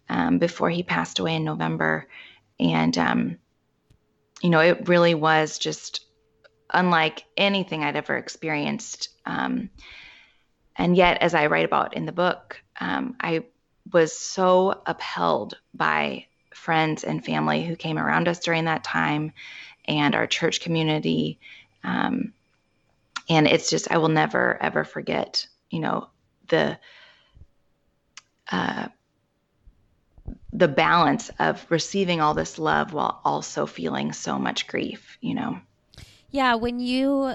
[0.09, 2.09] um, before he passed away in November.
[2.59, 3.39] And, um,
[4.43, 6.05] you know, it really was just
[6.73, 9.11] unlike anything I'd ever experienced.
[10.77, 13.45] And yet, as I write about in the book, um, I
[13.93, 19.33] was so upheld by friends and family who came around us during that time
[19.85, 21.39] and our church community.
[21.83, 22.33] Um,
[23.29, 26.09] and it's just, I will never, ever forget, you know,
[26.49, 26.79] the,
[28.51, 28.89] uh,
[30.53, 35.61] the balance of receiving all this love while also feeling so much grief, you know?
[36.31, 36.55] Yeah.
[36.57, 37.35] When you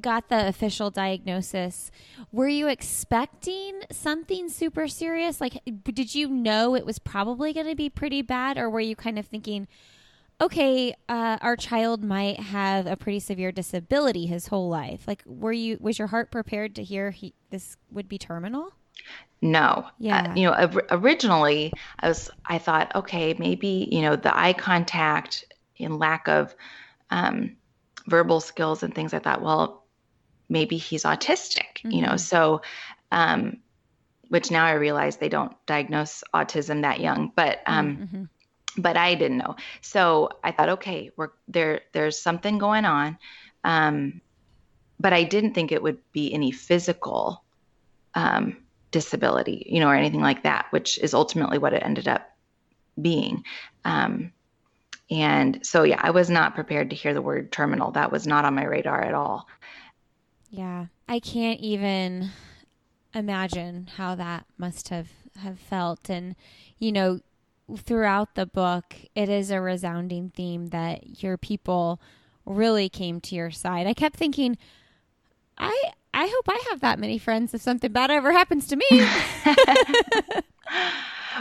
[0.00, 1.90] got the official diagnosis,
[2.32, 5.40] were you expecting something super serious?
[5.40, 8.96] Like, did you know it was probably going to be pretty bad, or were you
[8.96, 9.68] kind of thinking,
[10.40, 15.02] okay, uh, our child might have a pretty severe disability his whole life?
[15.06, 18.72] Like, were you was your heart prepared to hear he, this would be terminal?
[19.40, 19.86] No.
[19.98, 20.30] Yeah.
[20.30, 25.44] Uh, you know, originally I was I thought, okay, maybe you know the eye contact
[25.78, 26.54] and lack of
[27.10, 27.56] um,
[28.08, 29.14] verbal skills and things.
[29.14, 29.84] I thought, well,
[30.48, 31.90] maybe he's autistic, mm-hmm.
[31.90, 32.08] you know.
[32.08, 32.16] Mm-hmm.
[32.18, 32.62] So,
[33.12, 33.58] um,
[34.28, 38.22] which now I realize they don't diagnose autism that young, but um, mm-hmm.
[38.76, 39.56] but I didn't know.
[39.80, 41.82] So I thought, okay, we're there.
[41.92, 43.18] There's something going on,
[43.64, 44.20] um,
[45.00, 47.42] but I didn't think it would be any physical
[48.14, 48.58] um,
[48.90, 52.30] disability, you know, or anything like that, which is ultimately what it ended up
[53.00, 53.44] being.
[53.84, 54.32] Um,
[55.10, 57.92] and so, yeah, I was not prepared to hear the word terminal.
[57.92, 59.48] That was not on my radar at all.
[60.50, 62.30] Yeah, I can't even
[63.14, 65.08] imagine how that must have
[65.42, 66.34] have felt and
[66.78, 67.20] you know
[67.76, 72.00] throughout the book it is a resounding theme that your people
[72.44, 73.86] really came to your side.
[73.86, 74.58] I kept thinking
[75.56, 78.86] I I hope I have that many friends if something bad ever happens to me.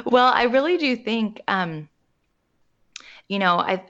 [0.06, 1.89] well, I really do think um
[3.28, 3.84] you know, I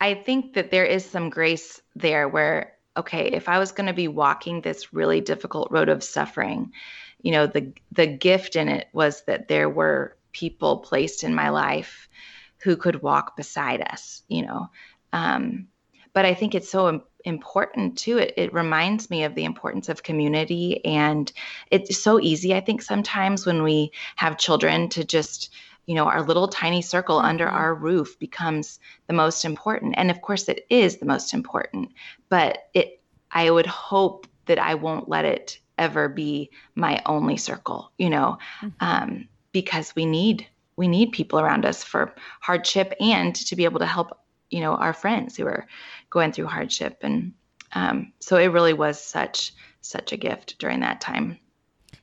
[0.00, 3.94] I think that there is some grace there where okay, if I was going to
[3.94, 6.72] be walking this really difficult road of suffering,
[7.22, 11.50] you know, the the gift in it was that there were people placed in my
[11.50, 12.08] life
[12.62, 14.70] who could walk beside us, you know.
[15.12, 15.68] Um,
[16.12, 18.18] but I think it's so important too.
[18.18, 21.30] It, it reminds me of the importance of community, and
[21.70, 22.54] it's so easy.
[22.54, 25.50] I think sometimes when we have children to just
[25.92, 27.26] you know, our little tiny circle mm-hmm.
[27.26, 29.92] under our roof becomes the most important.
[29.98, 31.90] And of course, it is the most important,
[32.30, 37.92] but it, I would hope that I won't let it ever be my only circle,
[37.98, 38.68] you know, mm-hmm.
[38.80, 43.80] um, because we need, we need people around us for hardship and to be able
[43.80, 45.66] to help, you know, our friends who are
[46.08, 47.00] going through hardship.
[47.02, 47.34] And
[47.74, 49.52] um, so it really was such,
[49.82, 51.38] such a gift during that time.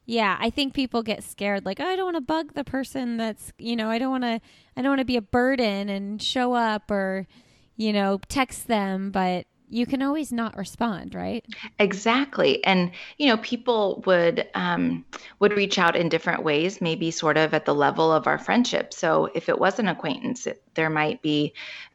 [0.05, 3.17] Yeah, I think people get scared like, oh, I don't want to bug the person
[3.17, 4.41] that's, you know, I don't want to
[4.75, 7.27] I don't want to be a burden and show up or,
[7.75, 11.45] you know, text them, but you can always not respond, right?
[11.77, 12.63] Exactly.
[12.65, 15.05] And you know, people would um,
[15.39, 18.93] would reach out in different ways, maybe sort of at the level of our friendship.
[18.93, 21.53] So if it was an acquaintance, it, there might be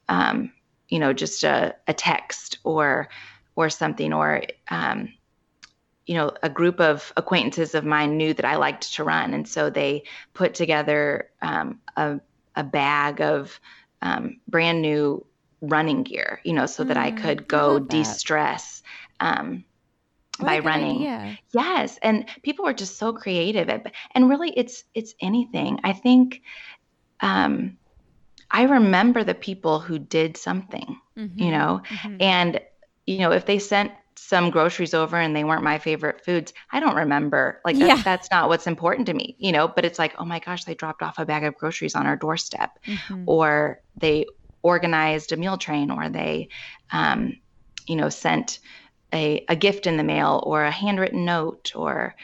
[0.09, 0.53] um,
[0.89, 3.09] you know, just a, a text or
[3.57, 5.13] or something or um,
[6.07, 9.49] you know, a group of acquaintances of mine knew that I liked to run, and
[9.49, 12.21] so they put together um, a,
[12.55, 13.59] a bag of
[14.03, 15.25] um, brand new
[15.61, 18.83] running gear, you know, so mm, that I mm, could go de-stress
[19.21, 19.65] um,
[20.39, 20.97] by running.
[20.97, 21.39] Idea.
[21.53, 23.71] Yes, and people were just so creative,
[24.15, 25.81] and really, it's it's anything.
[25.85, 26.43] I think.
[27.21, 27.79] Um,
[28.51, 31.41] I remember the people who did something, mm-hmm.
[31.41, 32.17] you know, mm-hmm.
[32.21, 32.61] and
[33.07, 33.91] you know, if they sent
[34.27, 37.61] some groceries over and they weren't my favorite foods, I don't remember.
[37.65, 38.03] Like that's, yeah.
[38.03, 40.75] that's not what's important to me, you know, but it's like, oh my gosh, they
[40.75, 43.25] dropped off a bag of groceries on our doorstep mm-hmm.
[43.27, 44.25] or they
[44.63, 46.49] organized a meal train or they,
[46.91, 47.37] um,
[47.87, 48.61] you know, sent
[49.13, 52.15] a, a gift in the mail or a handwritten note or,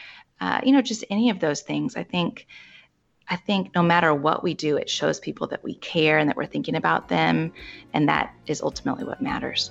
[0.41, 1.97] uh, you know, just any of those things.
[1.97, 2.47] I think,
[3.29, 6.37] I think no matter what we do, it shows people that we care and that
[6.37, 7.53] we're thinking about them.
[7.93, 9.71] And that is ultimately what matters.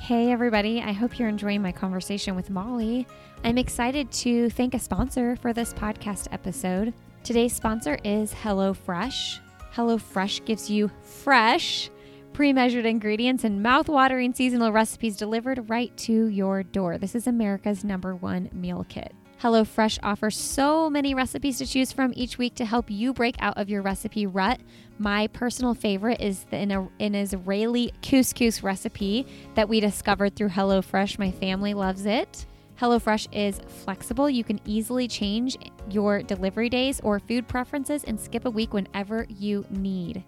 [0.00, 0.80] Hey, everybody.
[0.80, 3.08] I hope you're enjoying my conversation with Molly.
[3.42, 6.94] I'm excited to thank a sponsor for this podcast episode.
[7.24, 9.40] Today's sponsor is HelloFresh.
[9.74, 11.90] HelloFresh gives you fresh,
[12.32, 16.98] pre measured ingredients and mouth-watering seasonal recipes delivered right to your door.
[16.98, 19.12] This is America's number one meal kit.
[19.42, 23.58] HelloFresh offers so many recipes to choose from each week to help you break out
[23.58, 24.60] of your recipe rut.
[24.98, 31.18] My personal favorite is the, an, an Israeli couscous recipe that we discovered through HelloFresh.
[31.18, 32.46] My family loves it.
[32.80, 34.28] HelloFresh is flexible.
[34.28, 35.56] You can easily change
[35.90, 40.24] your delivery days or food preferences and skip a week whenever you need.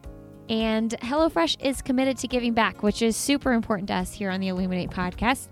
[0.48, 4.40] And HelloFresh is committed to giving back, which is super important to us here on
[4.40, 5.48] the Illuminate podcast.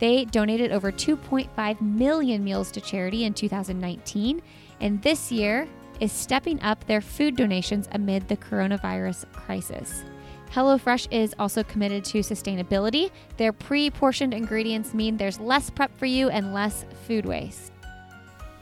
[0.00, 4.42] They donated over 2.5 million meals to charity in 2019,
[4.80, 5.68] and this year
[6.00, 10.02] is stepping up their food donations amid the coronavirus crisis.
[10.50, 13.10] HelloFresh is also committed to sustainability.
[13.36, 17.70] Their pre portioned ingredients mean there's less prep for you and less food waste.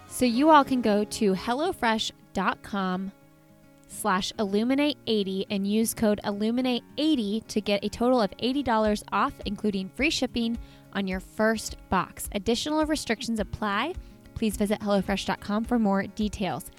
[0.08, 3.12] So you all can go to HelloFresh.com
[3.86, 10.10] slash illuminate80 and use code illuminate80 to get a total of $80 off, including free
[10.10, 10.58] shipping
[10.92, 12.28] on your first box.
[12.32, 13.94] Additional restrictions apply.
[14.34, 16.70] Please visit HelloFresh.com for more details.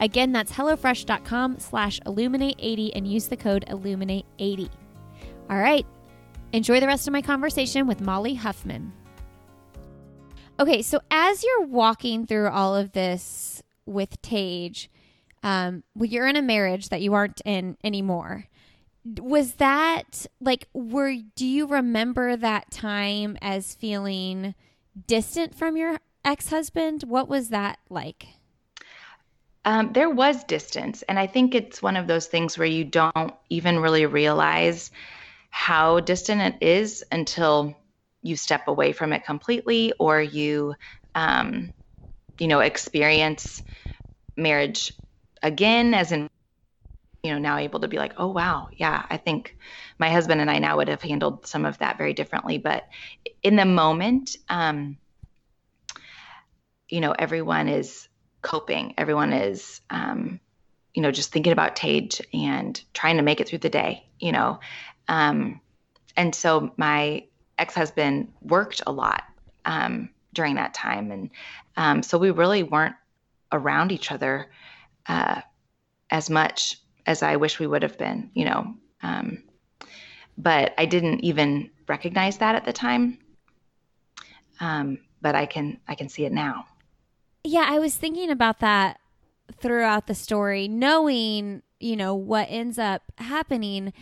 [0.00, 4.68] Again, that's HelloFresh.com slash Illuminate80 and use the code Illuminate80.
[5.48, 5.86] All right,
[6.52, 8.92] enjoy the rest of my conversation with Molly Huffman.
[10.58, 14.90] Okay, so as you're walking through all of this with Tage,
[15.42, 18.46] um, well, you're in a marriage that you aren't in anymore
[19.20, 24.54] was that like were do you remember that time as feeling
[25.06, 27.04] distant from your ex-husband?
[27.04, 28.26] What was that like?
[29.64, 33.34] Um, there was distance and i think it's one of those things where you don't
[33.50, 34.92] even really realize
[35.50, 37.74] how distant it is until
[38.22, 40.74] you step away from it completely or you
[41.16, 41.72] um,
[42.38, 43.62] you know experience
[44.36, 44.92] marriage
[45.42, 46.28] again as in
[47.26, 49.56] you know now able to be like oh wow yeah i think
[49.98, 52.56] my husband and i now would have handled some of that very differently.
[52.56, 52.84] But
[53.42, 54.96] in the moment um
[56.88, 58.08] you know everyone is
[58.42, 58.94] coping.
[58.96, 60.38] Everyone is um
[60.94, 64.30] you know just thinking about tage and trying to make it through the day you
[64.30, 64.60] know?
[65.08, 65.60] Um
[66.16, 67.24] and so my
[67.58, 69.24] ex-husband worked a lot
[69.64, 71.10] um during that time.
[71.10, 71.30] And
[71.76, 72.94] um so we really weren't
[73.50, 74.48] around each other
[75.06, 75.40] uh
[76.08, 78.74] as much as I wish we would have been, you know.
[79.02, 79.42] Um,
[80.36, 83.18] but I didn't even recognize that at the time.
[84.60, 86.66] Um, but I can I can see it now.
[87.44, 88.98] Yeah, I was thinking about that
[89.60, 93.92] throughout the story, knowing you know what ends up happening,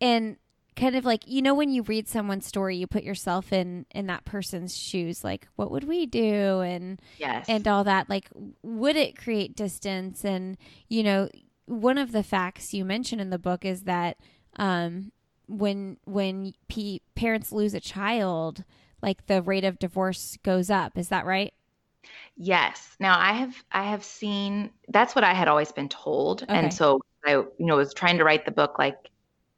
[0.00, 0.36] and
[0.76, 4.06] kind of like you know when you read someone's story, you put yourself in in
[4.06, 5.22] that person's shoes.
[5.22, 6.60] Like, what would we do?
[6.60, 8.08] And yes, and all that.
[8.08, 8.28] Like,
[8.62, 10.24] would it create distance?
[10.24, 10.56] And
[10.88, 11.28] you know,
[11.70, 14.16] one of the facts you mention in the book is that
[14.56, 15.12] um,
[15.46, 18.64] when when p- parents lose a child,
[19.02, 20.98] like the rate of divorce goes up.
[20.98, 21.54] Is that right?
[22.36, 22.96] Yes.
[22.98, 26.52] Now I have I have seen that's what I had always been told, okay.
[26.52, 29.08] and so I you know was trying to write the book like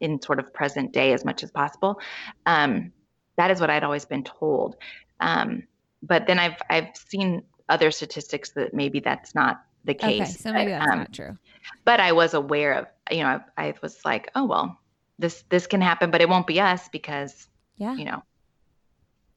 [0.01, 1.99] in sort of present day as much as possible.
[2.45, 2.93] Um,
[3.37, 4.77] that is what I'd always been told.
[5.21, 5.63] Um,
[6.03, 10.21] but then I've I've seen other statistics that maybe that's not the case.
[10.21, 11.37] Okay, so maybe that's um, not true.
[11.85, 14.79] But I was aware of, you know, I, I, was like, oh well,
[15.19, 18.23] this this can happen, but it won't be us because, yeah, you know,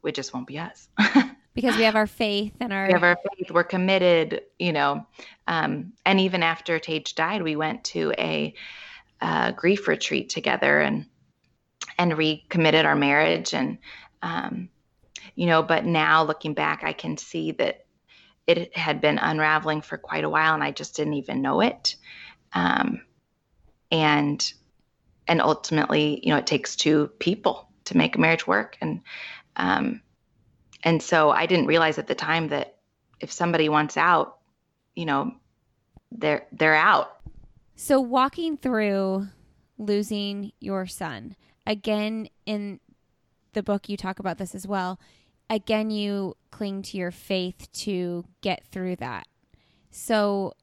[0.03, 0.89] it just won't be us.
[1.53, 3.51] because we have our faith and our we have our faith.
[3.51, 5.05] We're committed, you know.
[5.47, 8.53] Um, and even after Tage died, we went to a
[9.21, 11.05] uh, grief retreat together and
[11.97, 13.77] and recommitted our marriage and
[14.21, 14.69] um,
[15.35, 15.63] you know.
[15.63, 17.84] But now looking back, I can see that
[18.47, 21.95] it had been unraveling for quite a while and I just didn't even know it.
[22.53, 23.01] Um,
[23.91, 24.53] and
[25.27, 28.77] and ultimately, you know, it takes two people to make a marriage work.
[28.81, 29.01] And
[29.55, 30.01] um,
[30.83, 32.77] and so I didn't realize at the time that
[33.19, 34.37] if somebody wants out,
[34.95, 35.33] you know,
[36.11, 37.17] they're they're out.
[37.75, 39.27] So walking through
[39.77, 42.79] losing your son again in
[43.53, 44.99] the book, you talk about this as well
[45.49, 49.27] again, you cling to your faith to get through that.
[49.91, 50.53] So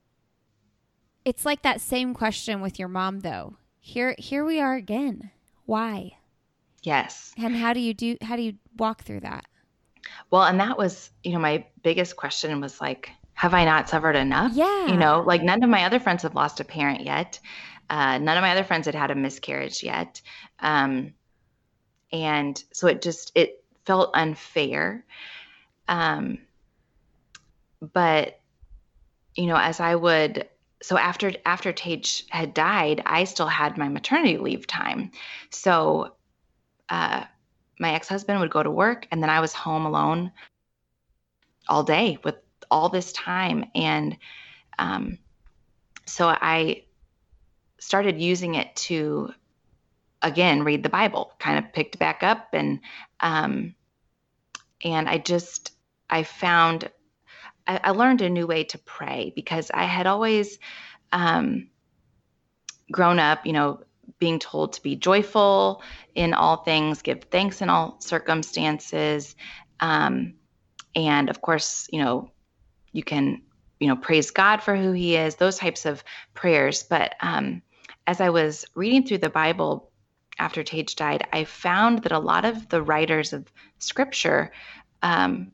[1.24, 3.56] it's like that same question with your mom, though.
[3.80, 5.30] Here, here we are again.
[5.66, 6.16] Why?
[6.82, 7.32] Yes.
[7.36, 8.16] And how do you do?
[8.22, 9.46] How do you walk through that?
[10.30, 14.16] Well, and that was, you know, my biggest question was like, have I not suffered
[14.16, 14.52] enough?
[14.54, 14.86] Yeah.
[14.86, 17.38] You know, like none of my other friends have lost a parent yet.
[17.88, 20.20] Uh, none of my other friends had had a miscarriage yet.
[20.60, 21.14] Um,
[22.12, 25.04] and so it just it felt unfair.
[25.88, 26.38] Um,
[27.80, 28.40] but
[29.34, 30.48] you know, as I would
[30.82, 35.12] so after after Tage had died, I still had my maternity leave time.
[35.50, 36.14] So
[36.88, 37.24] uh,
[37.78, 40.32] my ex husband would go to work, and then I was home alone
[41.68, 42.36] all day with
[42.70, 43.66] all this time.
[43.74, 44.16] And
[44.78, 45.18] um,
[46.06, 46.84] so I
[47.78, 49.32] started using it to,
[50.22, 52.48] again, read the Bible, kind of picked back up.
[52.52, 52.80] And,
[53.20, 53.74] um,
[54.84, 55.72] and I just,
[56.08, 56.90] I found,
[57.66, 60.58] I, I, learned a new way to pray because I had always
[61.12, 61.68] um,
[62.90, 63.82] grown up, you know,
[64.18, 65.82] being told to be joyful
[66.14, 69.34] in all things, give thanks in all circumstances.
[69.80, 70.34] Um,
[70.94, 72.30] and of course, you know,
[72.92, 73.42] you can,
[73.80, 76.04] you know, praise God for who He is, those types of
[76.34, 76.82] prayers.
[76.82, 77.62] But um,
[78.06, 79.91] as I was reading through the Bible
[80.42, 84.50] after Tage died, I found that a lot of the writers of Scripture
[85.00, 85.52] um,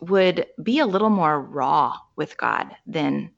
[0.00, 3.30] would be a little more raw with God than,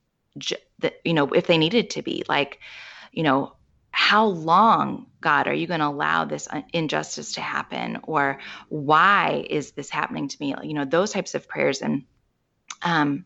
[0.79, 2.23] that you know, if they needed to be.
[2.29, 2.61] Like,
[3.11, 3.57] you know,
[3.91, 7.99] how long, God, are you going to allow this injustice to happen?
[8.05, 8.39] Or
[8.69, 10.55] why is this happening to me?
[10.63, 12.05] You know, those types of prayers and
[12.83, 13.25] um,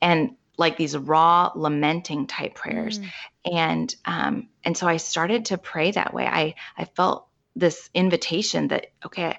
[0.00, 2.98] and like these raw lamenting type prayers.
[2.98, 3.10] Mm.
[3.52, 6.26] And um, and so I started to pray that way.
[6.26, 9.38] I I felt this invitation that okay,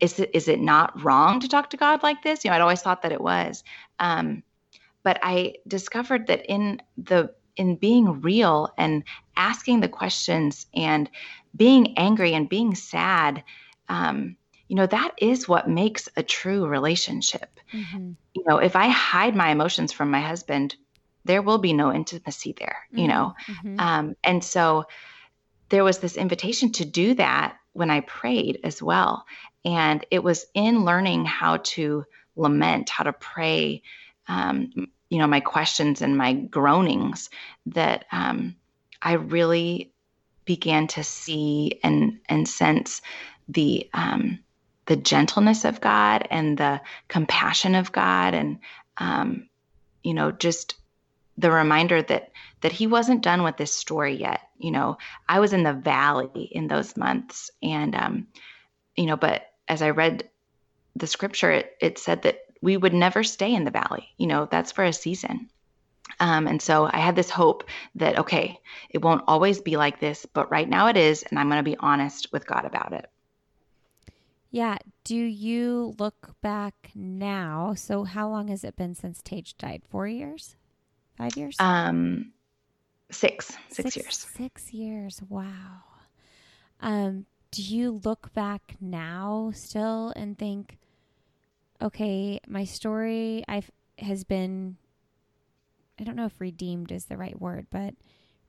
[0.00, 2.44] is it is it not wrong to talk to God like this?
[2.44, 3.64] You know, I'd always thought that it was.
[3.98, 4.42] Um,
[5.02, 9.04] but I discovered that in the in being real and
[9.36, 11.10] asking the questions and
[11.54, 13.44] being angry and being sad,
[13.88, 14.36] um,
[14.70, 17.58] you know, that is what makes a true relationship.
[17.72, 18.12] Mm-hmm.
[18.34, 20.76] You know, if I hide my emotions from my husband,
[21.24, 23.34] there will be no intimacy there, you know?
[23.48, 23.80] Mm-hmm.
[23.80, 24.84] Um, and so
[25.70, 29.26] there was this invitation to do that when I prayed as well.
[29.64, 32.06] And it was in learning how to
[32.36, 33.82] lament, how to pray,
[34.28, 34.70] um,
[35.08, 37.28] you know, my questions and my groanings
[37.66, 38.54] that um,
[39.02, 39.90] I really
[40.44, 43.02] began to see and and sense
[43.48, 44.38] the um,
[44.90, 48.58] the gentleness of God and the compassion of God, and
[48.96, 49.48] um,
[50.02, 50.74] you know, just
[51.38, 52.32] the reminder that
[52.62, 54.40] that He wasn't done with this story yet.
[54.58, 58.26] You know, I was in the valley in those months, and um,
[58.96, 60.28] you know, but as I read
[60.96, 64.08] the scripture, it, it said that we would never stay in the valley.
[64.18, 65.50] You know, that's for a season.
[66.18, 67.62] Um, and so I had this hope
[67.94, 68.58] that, okay,
[68.90, 71.22] it won't always be like this, but right now it is.
[71.22, 73.08] And I'm going to be honest with God about it.
[74.50, 74.78] Yeah.
[75.04, 77.74] Do you look back now?
[77.76, 79.82] So how long has it been since Tage died?
[79.88, 80.56] Four years?
[81.16, 81.56] Five years?
[81.60, 82.32] Um,
[83.10, 84.26] six, six, six years.
[84.36, 85.20] Six years.
[85.28, 85.82] Wow.
[86.80, 90.78] Um, do you look back now still and think,
[91.82, 94.76] okay, my story I've has been
[95.98, 97.94] I don't know if redeemed is the right word, but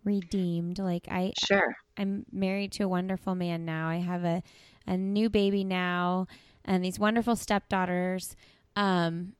[0.03, 0.79] redeemed.
[0.79, 1.75] Like I Sure.
[1.97, 3.89] I'm married to a wonderful man now.
[3.89, 4.41] I have a
[4.87, 6.27] a new baby now
[6.65, 8.35] and these wonderful stepdaughters.
[8.75, 9.33] Um,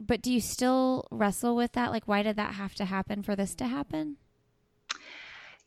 [0.00, 1.90] but do you still wrestle with that?
[1.90, 4.16] Like, why did that have to happen for this to happen?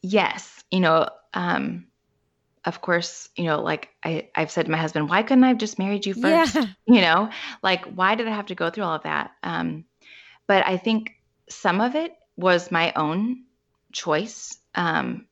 [0.01, 0.63] Yes.
[0.71, 1.87] You know, um,
[2.65, 5.57] of course, you know, like I, I've said to my husband, why couldn't I have
[5.57, 6.55] just married you first?
[6.55, 6.65] Yeah.
[6.87, 7.29] You know,
[7.61, 9.31] like, why did I have to go through all of that?
[9.43, 9.85] Um,
[10.47, 11.13] but I think
[11.49, 13.43] some of it was my own
[13.91, 14.57] choice.
[14.73, 15.27] Um,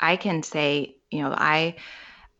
[0.00, 1.76] I can say, you know, I,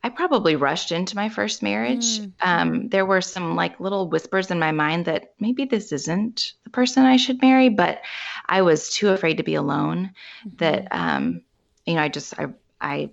[0.03, 2.21] I probably rushed into my first marriage.
[2.21, 2.33] Mm.
[2.41, 6.71] Um, there were some like little whispers in my mind that maybe this isn't the
[6.71, 8.01] person I should marry, but
[8.47, 10.13] I was too afraid to be alone.
[10.47, 10.57] Mm-hmm.
[10.59, 11.43] That um,
[11.85, 12.47] you know, I just I
[12.81, 13.11] I,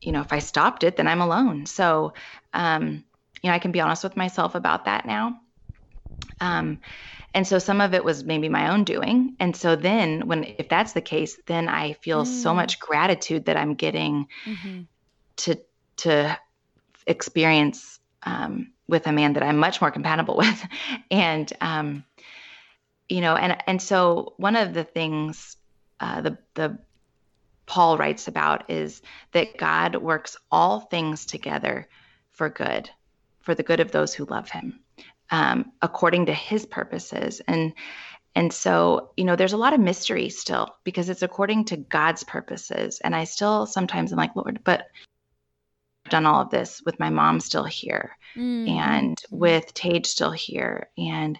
[0.00, 1.66] you know, if I stopped it, then I'm alone.
[1.66, 2.14] So,
[2.52, 3.04] um,
[3.42, 5.40] you know, I can be honest with myself about that now.
[6.40, 6.80] Um,
[7.34, 9.36] and so some of it was maybe my own doing.
[9.38, 12.42] And so then when if that's the case, then I feel mm.
[12.42, 14.82] so much gratitude that I'm getting mm-hmm.
[15.36, 15.60] to
[15.98, 16.38] to
[17.06, 20.66] experience um, with a man that I'm much more compatible with.
[21.10, 22.04] and, um,
[23.08, 25.56] you know, and, and so one of the things
[26.00, 26.78] uh, the, the
[27.66, 31.88] Paul writes about is that God works all things together
[32.30, 32.88] for good,
[33.40, 34.80] for the good of those who love him,
[35.30, 37.40] um, according to his purposes.
[37.46, 37.74] And
[38.34, 42.22] and so, you know, there's a lot of mystery still because it's according to God's
[42.22, 43.00] purposes.
[43.02, 44.88] And I still sometimes I'm like, Lord, but
[46.08, 48.68] done all of this with my mom still here mm.
[48.68, 50.88] and with Tage still here.
[50.96, 51.38] And,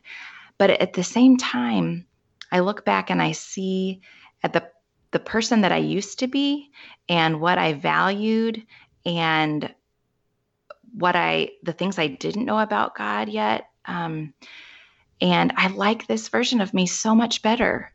[0.58, 2.06] but at the same time,
[2.50, 4.00] I look back and I see
[4.42, 4.68] at the,
[5.10, 6.70] the person that I used to be
[7.08, 8.64] and what I valued
[9.04, 9.74] and
[10.92, 13.68] what I, the things I didn't know about God yet.
[13.84, 14.34] Um,
[15.20, 17.92] and I like this version of me so much better.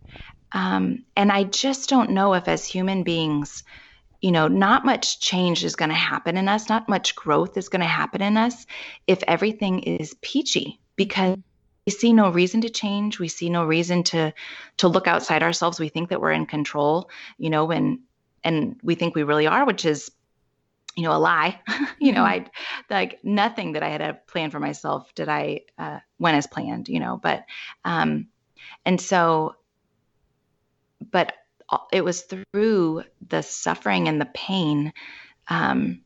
[0.51, 3.63] Um, and I just don't know if, as human beings,
[4.21, 7.69] you know, not much change is going to happen in us, not much growth is
[7.69, 8.65] going to happen in us
[9.07, 11.37] if everything is peachy because
[11.87, 13.19] we see no reason to change.
[13.19, 14.33] We see no reason to
[14.77, 15.79] to look outside ourselves.
[15.79, 17.09] We think that we're in control,
[17.39, 17.99] you know, and
[18.43, 20.11] and we think we really are, which is
[20.95, 21.59] you know a lie
[21.99, 22.47] you know mm-hmm.
[22.89, 26.47] i like nothing that i had a plan for myself did i uh, went as
[26.47, 27.45] planned you know but
[27.85, 28.27] um
[28.85, 29.55] and so
[31.11, 31.31] but
[31.91, 34.93] it was through the suffering and the pain
[35.47, 36.01] um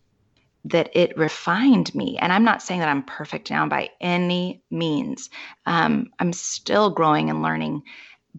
[0.65, 5.29] that it refined me and i'm not saying that i'm perfect now by any means
[5.65, 7.83] um i'm still growing and learning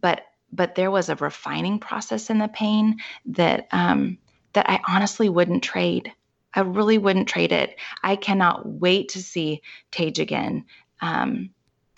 [0.00, 0.22] but
[0.52, 4.18] but there was a refining process in the pain that um
[4.52, 6.12] that i honestly wouldn't trade
[6.56, 7.78] I really wouldn't trade it.
[8.02, 9.60] I cannot wait to see
[9.92, 10.64] Tage again.
[11.02, 11.50] Um,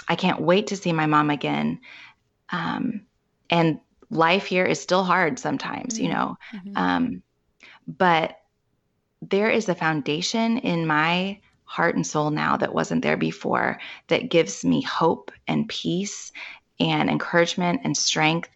[0.09, 1.81] I can't wait to see my mom again.
[2.51, 3.07] Um,
[3.49, 3.79] and
[4.11, 6.05] life here is still hard sometimes, mm-hmm.
[6.05, 6.39] you know.
[6.53, 6.77] Mm-hmm.
[6.77, 7.23] Um,
[7.87, 8.39] but
[9.23, 14.31] there is a foundation in my heart and soul now that wasn't there before that
[14.31, 16.33] gives me hope and peace
[16.81, 18.49] and encouragement and strength.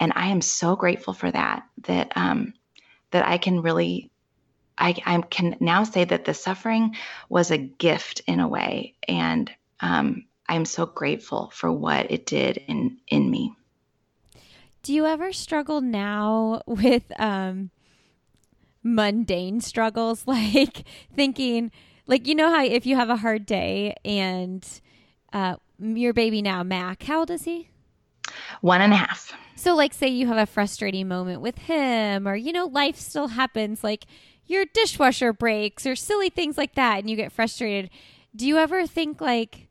[0.00, 2.54] And I am so grateful for that, that, um,
[3.10, 4.10] that I can really
[4.78, 6.94] I, I can now say that the suffering
[7.28, 9.50] was a gift in a way, and
[9.80, 13.54] um, I'm so grateful for what it did in in me.
[14.88, 17.68] Do you ever struggle now with um,
[18.82, 20.84] mundane struggles, like
[21.14, 21.72] thinking,
[22.06, 24.66] like you know how if you have a hard day and
[25.34, 27.68] uh, your baby now, Mac, how old is he?
[28.62, 29.30] One and a half.
[29.56, 33.28] So, like, say you have a frustrating moment with him, or you know, life still
[33.28, 33.84] happens.
[33.84, 34.06] Like,
[34.46, 37.90] your dishwasher breaks or silly things like that and you get frustrated.
[38.34, 39.67] Do you ever think like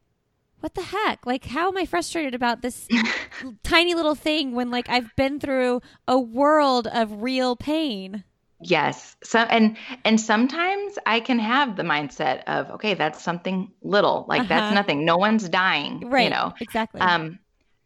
[0.60, 1.26] what the heck?
[1.26, 2.88] Like how am I frustrated about this
[3.64, 8.24] tiny little thing when like I've been through a world of real pain?
[8.60, 9.16] Yes.
[9.24, 14.26] So and and sometimes I can have the mindset of okay, that's something little.
[14.28, 14.49] Like uh-huh.
[14.49, 15.05] that's nothing.
[15.05, 16.24] No one's dying, right.
[16.24, 16.53] you know.
[16.60, 17.01] Exactly.
[17.01, 17.39] Um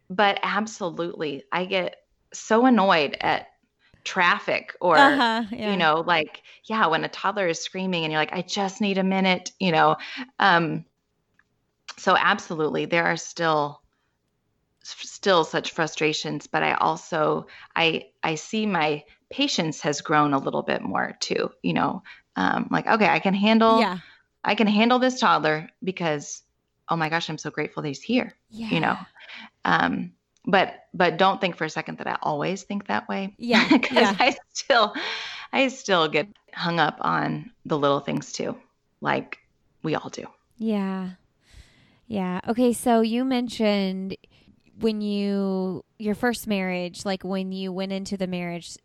[0.09, 1.97] but absolutely I get
[2.33, 3.47] so annoyed at
[4.03, 5.71] traffic or uh-huh, yeah.
[5.71, 8.97] you know like yeah when a toddler is screaming and you're like i just need
[8.97, 9.95] a minute you know
[10.39, 10.83] um
[11.97, 13.81] so absolutely there are still
[14.83, 20.63] still such frustrations but i also i i see my patience has grown a little
[20.63, 22.01] bit more too you know
[22.35, 23.99] um like okay i can handle yeah
[24.43, 26.41] i can handle this toddler because
[26.89, 28.69] oh my gosh i'm so grateful that he's here yeah.
[28.69, 28.97] you know
[29.65, 30.11] um
[30.45, 33.33] but but don't think for a second that I always think that way.
[33.37, 34.15] Yeah, because yeah.
[34.19, 34.93] I still
[35.53, 38.55] I still get hung up on the little things too,
[39.01, 39.39] like
[39.83, 40.27] we all do.
[40.57, 41.11] Yeah,
[42.11, 42.41] yeah.
[42.45, 44.17] Okay, so you mentioned
[44.81, 48.75] when you your first marriage, like when you went into the marriage,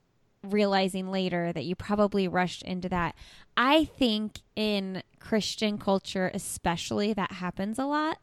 [0.45, 3.17] realizing later that you probably rushed into that.
[3.57, 8.19] I think in Christian culture, especially, that happens a lot.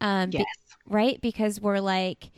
[0.00, 0.44] Um, yes.
[0.44, 1.20] Be- right?
[1.20, 2.30] Because we're like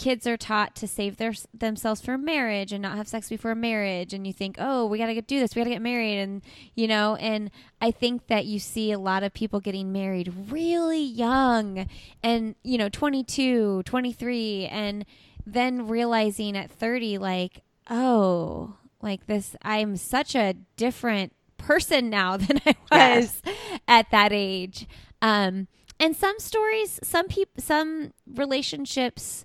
[0.00, 4.14] kids are taught to save their themselves for marriage and not have sex before marriage.
[4.14, 6.18] And you think oh we got to do this we got to get married.
[6.18, 6.42] And
[6.74, 7.50] you know and
[7.82, 11.86] i think that you see a lot of people getting married really young
[12.22, 15.04] and you know 22 23 and
[15.44, 22.58] then realizing at 30 like oh like this i'm such a different person now than
[22.64, 23.56] i was yes.
[23.86, 24.88] at that age.
[25.20, 29.44] Um and some stories some people some relationships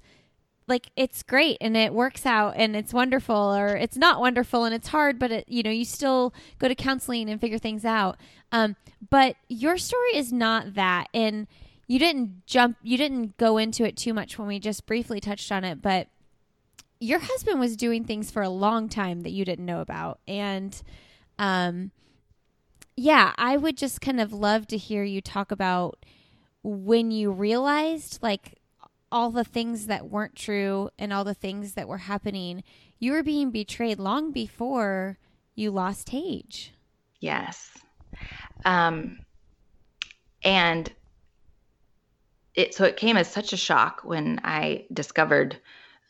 [0.68, 4.74] like it's great and it works out and it's wonderful or it's not wonderful and
[4.74, 8.18] it's hard but it, you know you still go to counseling and figure things out.
[8.52, 8.76] Um,
[9.10, 11.48] but your story is not that and
[11.88, 15.52] you didn't jump you didn't go into it too much when we just briefly touched
[15.52, 16.08] on it but
[17.00, 20.82] your husband was doing things for a long time that you didn't know about and
[21.38, 21.92] um
[22.96, 26.06] yeah i would just kind of love to hear you talk about
[26.64, 28.58] when you realized like
[29.16, 32.62] all the things that weren't true and all the things that were happening,
[33.00, 35.18] you were being betrayed long before
[35.56, 36.74] you lost Tage.
[37.22, 37.70] Yes.
[38.66, 39.20] Um,
[40.44, 40.92] and
[42.56, 45.62] it, so it came as such a shock when I discovered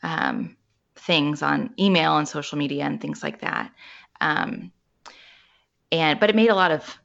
[0.01, 0.57] um,
[0.95, 3.71] things on email and social media and things like that.
[4.19, 4.71] Um,
[5.91, 6.97] and, but it made a lot of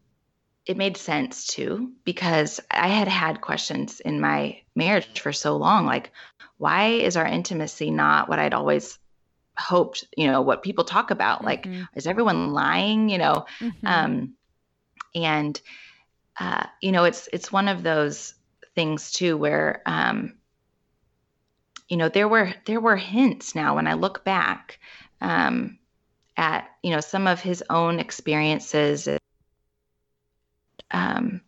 [0.66, 5.86] it made sense too because I had had questions in my marriage for so long
[5.86, 6.12] like
[6.58, 8.98] why is our intimacy not what I'd always
[9.58, 11.46] hoped, you know, what people talk about mm-hmm.
[11.46, 13.46] like is everyone lying, you know?
[13.60, 13.86] Mm-hmm.
[13.86, 14.34] Um
[15.14, 15.60] and
[16.38, 18.34] uh you know, it's it's one of those
[18.74, 20.34] things too where um
[21.88, 24.78] you know, there were there were hints now when I look back
[25.20, 25.78] um
[26.36, 29.08] at, you know, some of his own experiences
[30.90, 31.40] um,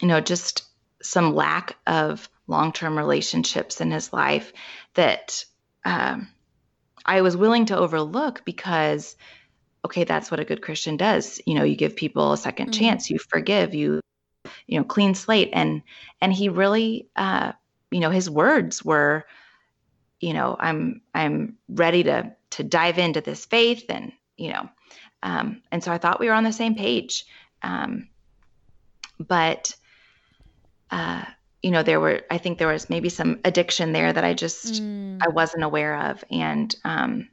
[0.00, 0.64] you know, just
[1.02, 4.52] some lack of long term relationships in his life
[4.94, 5.44] that
[5.84, 6.28] um,
[7.04, 9.16] I was willing to overlook because,
[9.84, 11.40] okay, that's what a good Christian does.
[11.46, 12.70] You know, you give people a 2nd mm-hmm.
[12.70, 14.00] chance, you forgive, you,
[14.66, 15.50] you know, clean slate.
[15.52, 15.82] And,
[16.20, 17.52] and he really, uh,
[17.90, 19.24] you know, his words were,
[20.20, 24.68] you know, I'm, I'm ready to, to dive into this faith and, you know,
[25.22, 27.26] um, and so I thought we were on the same page.
[27.62, 28.08] Um,
[29.18, 29.74] but,
[30.90, 31.24] uh,
[31.64, 34.74] you know there were i think there was maybe some addiction there that i just
[34.74, 35.18] mm.
[35.22, 37.26] i wasn't aware of and um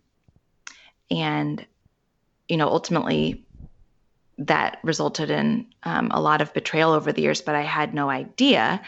[1.12, 1.66] and
[2.48, 3.46] you know ultimately
[4.38, 8.10] that resulted in um, a lot of betrayal over the years but i had no
[8.10, 8.82] idea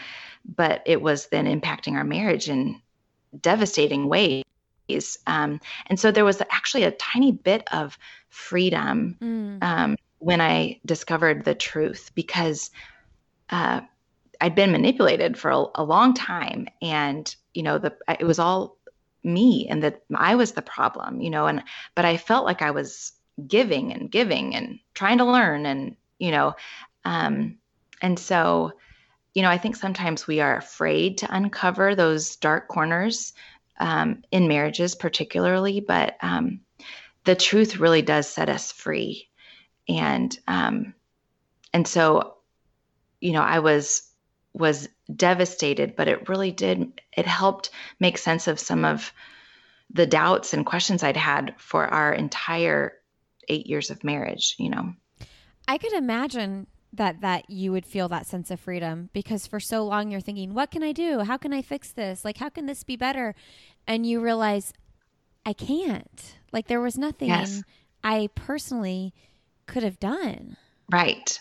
[0.56, 2.80] but it was then impacting our marriage in
[3.38, 4.44] devastating ways
[5.26, 7.98] um, and so there was actually a tiny bit of
[8.30, 9.62] freedom mm.
[9.62, 12.70] um, when i discovered the truth because
[13.50, 13.80] uh,
[14.40, 18.76] I'd been manipulated for a, a long time, and you know, the it was all
[19.22, 21.62] me, and that I was the problem, you know, and
[21.94, 23.12] but I felt like I was
[23.46, 26.54] giving and giving and trying to learn, and you know,
[27.04, 27.58] um,
[28.02, 28.72] and so,
[29.34, 33.32] you know, I think sometimes we are afraid to uncover those dark corners
[33.78, 36.60] um, in marriages, particularly, but um,
[37.24, 39.28] the truth really does set us free,
[39.88, 40.94] and um,
[41.72, 42.34] and so,
[43.20, 44.02] you know, I was
[44.54, 49.12] was devastated, but it really did, it helped make sense of some of
[49.90, 52.92] the doubts and questions I'd had for our entire
[53.48, 54.94] eight years of marriage, you know.
[55.66, 59.84] I could imagine that that you would feel that sense of freedom because for so
[59.84, 61.20] long you're thinking, what can I do?
[61.20, 62.24] How can I fix this?
[62.24, 63.34] Like how can this be better?
[63.86, 64.72] And you realize
[65.44, 66.36] I can't.
[66.52, 67.62] Like there was nothing yes.
[68.04, 69.12] I personally
[69.66, 70.56] could have done.
[70.90, 71.38] Right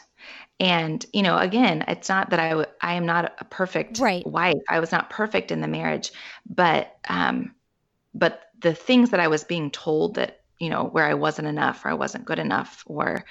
[0.60, 4.26] and you know again it's not that I, w- I am not a perfect right.
[4.26, 6.12] wife i was not perfect in the marriage
[6.50, 7.54] but um
[8.14, 11.84] but the things that i was being told that you know where i wasn't enough
[11.86, 13.26] or i wasn't good enough or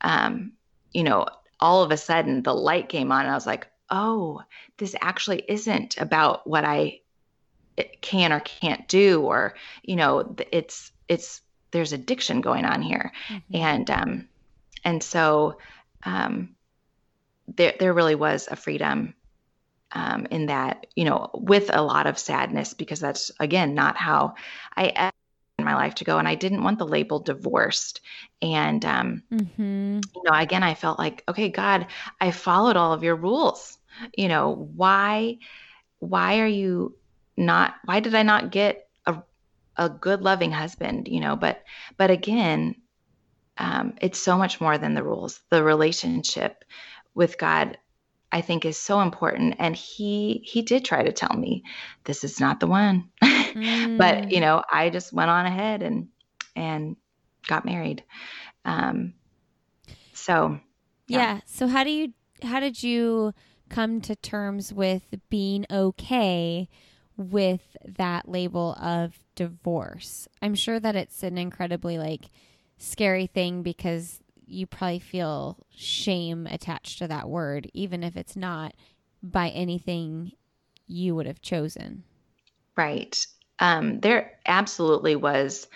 [0.00, 0.52] um
[0.92, 1.26] you know
[1.60, 4.42] all of a sudden the light came on and i was like oh
[4.76, 7.00] this actually isn't about what i
[7.78, 11.40] eh, can or can't do or you know it's it's
[11.70, 13.56] there's addiction going on here mm-hmm.
[13.56, 14.28] and um
[14.84, 15.58] and so
[16.04, 16.54] um
[17.48, 19.14] there there really was a freedom
[19.94, 24.34] um, in that, you know, with a lot of sadness because that's again not how
[24.76, 25.10] I
[25.58, 28.00] in my life to go, and I didn't want the label divorced.
[28.42, 30.00] And um, mm-hmm.
[30.14, 31.86] you know, again, I felt like, okay, God,
[32.20, 33.78] I followed all of your rules.
[34.16, 35.38] You know, why
[36.00, 36.96] why are you
[37.36, 37.74] not?
[37.84, 39.22] Why did I not get a
[39.76, 41.06] a good loving husband?
[41.06, 41.62] You know, but
[41.96, 42.74] but again,
[43.56, 45.40] um, it's so much more than the rules.
[45.50, 46.64] The relationship
[47.14, 47.78] with God
[48.34, 51.62] I think is so important and he he did try to tell me
[52.02, 53.10] this is not the one.
[53.54, 53.98] Mm.
[53.98, 56.08] but you know, I just went on ahead and
[56.56, 56.96] and
[57.46, 58.02] got married.
[58.64, 59.14] Um
[60.12, 60.58] so
[61.06, 61.18] yeah.
[61.18, 61.40] yeah.
[61.46, 63.32] So how do you how did you
[63.68, 66.68] come to terms with being okay
[67.16, 70.26] with that label of divorce?
[70.42, 72.30] I'm sure that it's an incredibly like
[72.78, 78.74] scary thing because you probably feel shame attached to that word, even if it's not
[79.22, 80.32] by anything
[80.86, 82.04] you would have chosen.
[82.76, 83.26] Right.
[83.58, 85.66] Um, there absolutely was.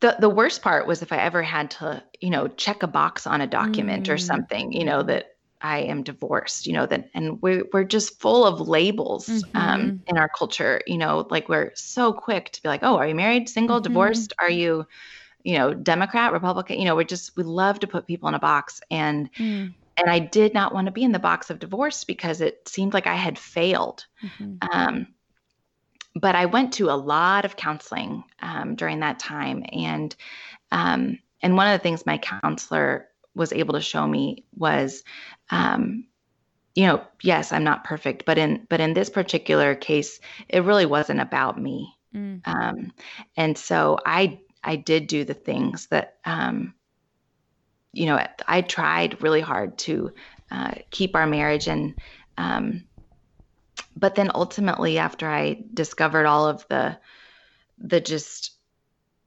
[0.00, 3.26] The, the worst part was if I ever had to, you know, check a box
[3.26, 4.12] on a document mm.
[4.12, 8.20] or something, you know, that I am divorced, you know, that, and we're, we're just
[8.20, 9.58] full of labels um, mm-hmm.
[9.58, 13.08] um, in our culture, you know, like we're so quick to be like, oh, are
[13.08, 13.84] you married, single, mm-hmm.
[13.84, 14.34] divorced?
[14.38, 14.86] Are you,
[15.46, 18.40] you know, Democrat, Republican, you know, we just we love to put people in a
[18.40, 19.72] box and mm.
[19.96, 22.92] and I did not want to be in the box of divorce because it seemed
[22.92, 24.04] like I had failed.
[24.24, 24.56] Mm-hmm.
[24.72, 25.06] Um,
[26.16, 30.16] but I went to a lot of counseling um, during that time, and
[30.72, 35.04] um, and one of the things my counselor was able to show me was,
[35.50, 36.06] um,
[36.74, 40.18] you know, yes, I'm not perfect, but in but in this particular case,
[40.48, 41.94] it really wasn't about me.
[42.12, 42.40] Mm.
[42.46, 42.92] Um,
[43.36, 46.74] and so I I did do the things that, um,
[47.92, 50.12] you know, I tried really hard to
[50.50, 51.94] uh, keep our marriage and,
[52.36, 52.84] um,
[53.96, 56.98] but then ultimately after I discovered all of the,
[57.78, 58.56] the just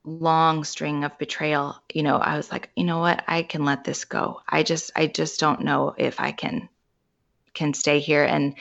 [0.04, 3.86] long string of betrayal, you know, I was like, you know what, I can let
[3.86, 4.42] this go.
[4.48, 6.68] I just, I just don't know if I can,
[7.54, 8.26] can stay here.
[8.26, 8.56] And,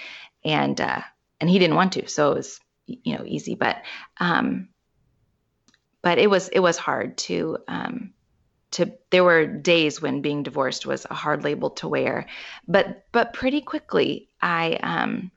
[0.44, 1.02] and, uh,
[1.40, 3.82] and he didn't want to, so it was, you know, easy, but,
[4.18, 4.68] um,
[6.02, 8.12] but it was it was hard to um,
[8.72, 12.26] to there were days when being divorced was a hard label to wear
[12.66, 15.30] but but pretty quickly i um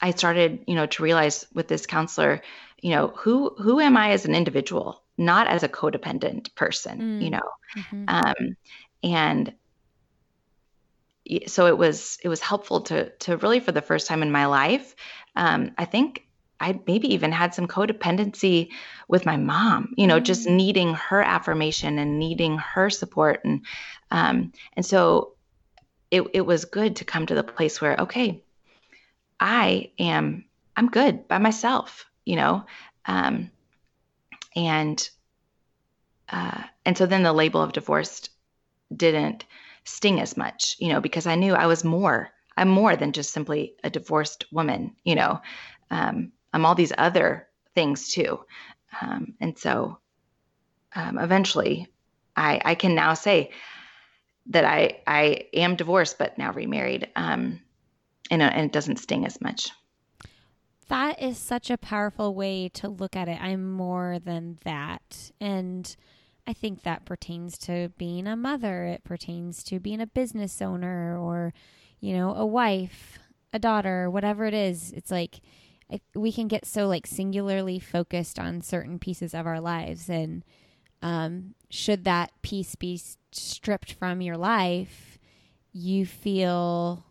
[0.00, 2.42] I started, you know, to realize with this counselor,
[2.80, 7.24] you know, who who am I as an individual, not as a codependent person, mm.
[7.24, 7.48] you know.
[7.76, 8.04] Mm-hmm.
[8.08, 8.56] Um,
[9.02, 9.52] and
[11.46, 14.46] so it was it was helpful to to really for the first time in my
[14.46, 14.94] life.
[15.34, 16.26] Um, I think
[16.60, 18.70] I maybe even had some codependency
[19.06, 20.24] with my mom, you know, mm-hmm.
[20.24, 20.56] just mm.
[20.56, 23.44] needing her affirmation and needing her support.
[23.44, 23.64] And
[24.10, 25.34] um, and so
[26.10, 28.42] it it was good to come to the place where, okay,
[29.38, 30.44] I am
[30.76, 32.64] I'm good by myself, you know.
[33.06, 33.50] Um,
[34.56, 35.08] and
[36.28, 38.30] uh, and so then the label of divorced
[38.94, 39.44] didn't
[39.84, 42.30] sting as much, you know, because I knew I was more.
[42.56, 45.40] I'm more than just simply a divorced woman, you know.
[45.90, 48.40] Um, I'm all these other things too.
[49.00, 49.98] Um, and so
[50.94, 51.88] um, eventually
[52.36, 53.50] I, I can now say
[54.46, 57.08] that I, I am divorced, but now remarried.
[57.16, 57.60] Um,
[58.30, 59.70] and, and it doesn't sting as much.
[60.88, 63.38] That is such a powerful way to look at it.
[63.42, 65.30] I'm more than that.
[65.38, 65.94] And
[66.46, 71.18] I think that pertains to being a mother, it pertains to being a business owner
[71.18, 71.52] or,
[72.00, 73.18] you know, a wife,
[73.52, 74.92] a daughter, whatever it is.
[74.92, 75.40] It's like,
[75.90, 80.08] I, we can get so like singularly focused on certain pieces of our lives.
[80.08, 80.44] And
[81.02, 83.00] um, should that piece be
[83.32, 85.18] stripped from your life
[85.72, 87.04] you feel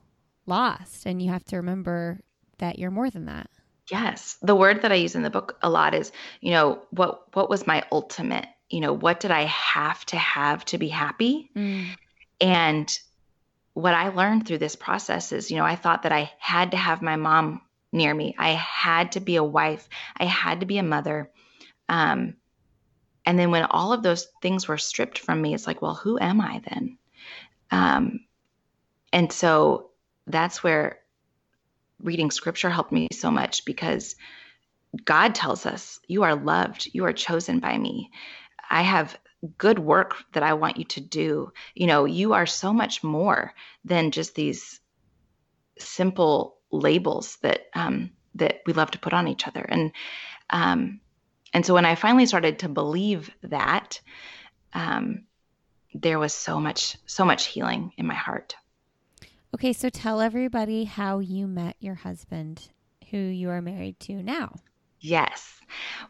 [0.46, 2.20] lost and you have to remember
[2.58, 3.50] that you're more than that.
[3.92, 4.38] Yes.
[4.42, 6.12] The word that i use in the book a lot is
[6.42, 10.66] you know what what was my ultimate you know what did i have to have
[10.66, 11.50] to be happy?
[11.56, 11.88] Mm.
[12.42, 13.00] and
[13.74, 16.78] what i learned through this process is you know i thought that i had to
[16.78, 17.62] have my mom
[17.98, 18.36] near me.
[18.38, 19.90] I had to be a wife.
[20.16, 21.32] I had to be a mother.
[21.90, 22.36] Um,
[23.26, 26.18] and then when all of those things were stripped from me, it's like, well, who
[26.20, 26.98] am I then?
[27.72, 28.22] Um,
[29.12, 29.90] and so
[30.28, 31.00] that's where
[32.02, 34.16] reading scripture helped me so much because
[35.04, 38.12] God tells us, you are loved, you are chosen by me.
[38.70, 39.18] I have
[39.58, 41.52] good work that I want you to do.
[41.76, 43.54] You know, you are so much more
[43.86, 44.80] than just these
[45.78, 49.62] simple labels that um, that we love to put on each other.
[49.62, 49.92] And
[50.50, 51.02] um,
[51.54, 54.00] and so when I finally started to believe that,
[54.74, 55.24] um,
[55.94, 58.56] there was so much so much healing in my heart.
[59.56, 62.70] Okay, so tell everybody how you met your husband,
[63.12, 64.56] who you are married to now.
[65.00, 65.60] Yes.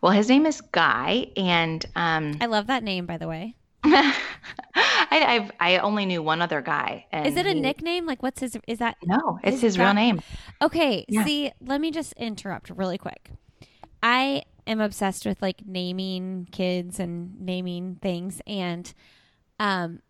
[0.01, 3.55] Well, his name is Guy, and um, I love that name, by the way.
[4.75, 7.05] I, I've, I only knew one other guy.
[7.13, 8.05] is it a he, nickname?
[8.05, 8.57] Like, what's his?
[8.67, 9.39] Is that no?
[9.43, 10.21] It's his, his real name.
[10.61, 11.05] Okay.
[11.07, 11.25] Yeah.
[11.25, 13.31] See, let me just interrupt really quick.
[14.03, 18.93] I am obsessed with like naming kids and naming things, and
[19.59, 20.01] um,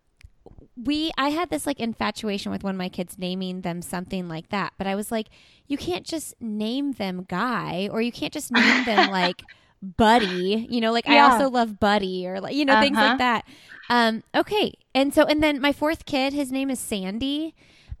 [0.76, 4.48] we I had this like infatuation with one of my kids naming them something like
[4.50, 5.28] that, but I was like,
[5.66, 9.42] you can't just name them Guy, or you can't just name them like.
[9.82, 11.26] Buddy, you know, like yeah.
[11.26, 12.82] I also love Buddy or like, you know, uh-huh.
[12.82, 13.16] things like uh-huh.
[13.18, 13.44] that.
[13.90, 14.74] Um, okay.
[14.94, 17.54] And so, and then my fourth kid, his name is Sandy.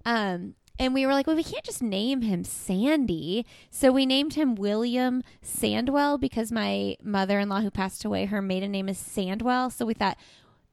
[0.04, 3.44] Um, and we were like, well, we can't just name him Sandy.
[3.70, 8.40] So we named him William Sandwell because my mother in law, who passed away, her
[8.40, 9.72] maiden name is Sandwell.
[9.72, 10.16] So we thought,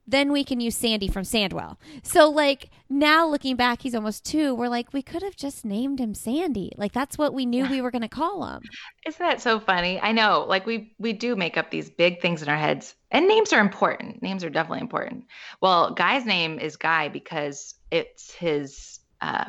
[0.08, 1.78] then we can use Sandy from Sandwell.
[2.04, 4.54] So like now looking back, he's almost two.
[4.54, 6.72] We're like, we could have just named him Sandy.
[6.78, 8.62] Like that's what we knew we were going to call him.
[9.06, 10.00] Isn't that so funny?
[10.00, 10.46] I know.
[10.48, 13.62] Like we we do make up these big things in our heads, and names are
[13.62, 14.22] important.
[14.22, 15.26] Names are definitely important.
[15.62, 19.00] Well, Guy's name is Guy because it's his.
[19.22, 19.46] Uh,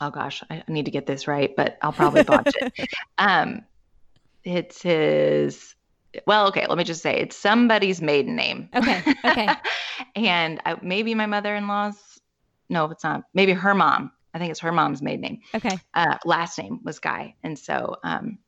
[0.00, 2.88] oh gosh, I need to get this right, but I'll probably botch it.
[3.18, 3.62] Um,
[4.44, 5.74] it's his
[6.26, 8.68] well, okay, let me just say it's somebody's maiden name.
[8.74, 9.02] Okay.
[9.24, 9.48] Okay.
[10.16, 12.20] and I, maybe my mother in law's,
[12.68, 14.12] no, it's not, maybe her mom.
[14.34, 15.40] I think it's her mom's maiden name.
[15.54, 15.78] Okay.
[15.94, 17.34] Uh, last name was Guy.
[17.42, 18.38] And so, um,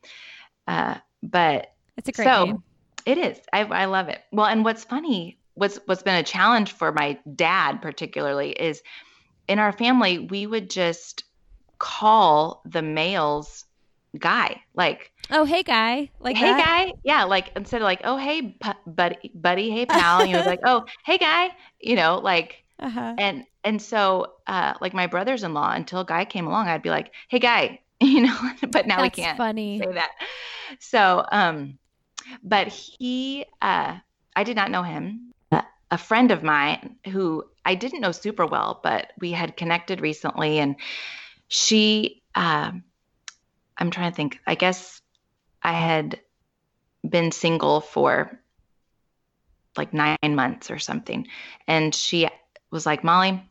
[0.67, 2.63] uh, but it's a great so name.
[3.07, 3.39] It is.
[3.53, 4.21] I, I love it.
[4.33, 8.83] Well, and what's funny, what's, what's been a challenge for my dad particularly is
[9.47, 11.25] in our family, we would just
[11.79, 13.65] call the males
[14.19, 14.63] guy.
[14.75, 16.87] Like, oh hey guy, like hey that?
[16.87, 17.25] guy, yeah.
[17.25, 20.85] Like instead of like oh hey pu- buddy, buddy, hey pal, you know like oh
[21.05, 21.51] hey guy,
[21.81, 22.61] you know like.
[22.81, 23.15] Uh-huh.
[23.19, 27.39] And and so uh, like my brothers-in-law until guy came along I'd be like hey
[27.39, 28.37] guy you know
[28.73, 29.79] but now That's we can't funny.
[29.79, 30.11] say that
[30.81, 31.79] so um
[32.43, 33.97] but he uh
[34.35, 35.33] I did not know him
[35.91, 40.59] a friend of mine who I didn't know super well but we had connected recently
[40.59, 40.75] and
[41.47, 42.83] she um
[43.77, 44.39] I'm trying to think.
[44.47, 45.01] I guess
[45.65, 46.21] I had
[47.09, 48.39] been single for
[49.77, 51.27] like nine months or something.
[51.67, 52.29] And she
[52.71, 53.43] was like, Molly,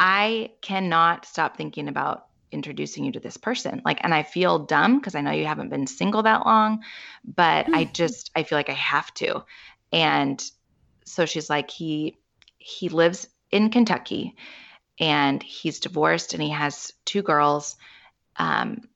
[0.00, 3.82] I cannot stop thinking about introducing you to this person.
[3.84, 6.82] Like, and I feel dumb because I know you haven't been single that long,
[7.24, 9.44] but I just, I feel like I have to.
[9.92, 10.42] And
[11.04, 12.16] so she's like, he,
[12.58, 14.34] he lives in Kentucky
[14.98, 17.76] and he's divorced and he has two girls.
[18.36, 18.88] Um,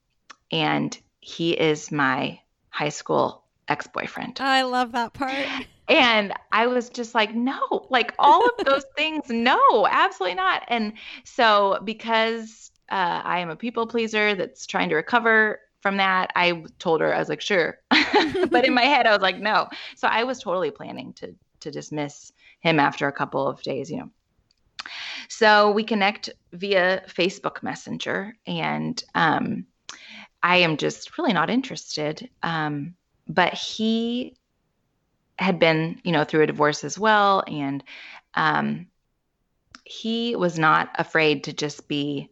[0.51, 4.39] and he is my high school ex boyfriend.
[4.41, 5.47] I love that part.
[5.87, 10.63] And I was just like, no, like all of those things, no, absolutely not.
[10.67, 10.93] And
[11.23, 16.63] so, because uh, I am a people pleaser that's trying to recover from that, I
[16.79, 17.79] told her, I was like, sure.
[17.89, 19.67] but in my head, I was like, no.
[19.95, 23.97] So I was totally planning to to dismiss him after a couple of days, you
[23.97, 24.09] know.
[25.29, 29.65] So we connect via Facebook Messenger, and um,
[30.43, 32.29] I am just really not interested.
[32.43, 32.95] Um,
[33.27, 34.35] but he
[35.37, 37.83] had been, you know, through a divorce as well, and
[38.35, 38.87] um,
[39.83, 42.29] he was not afraid to just be,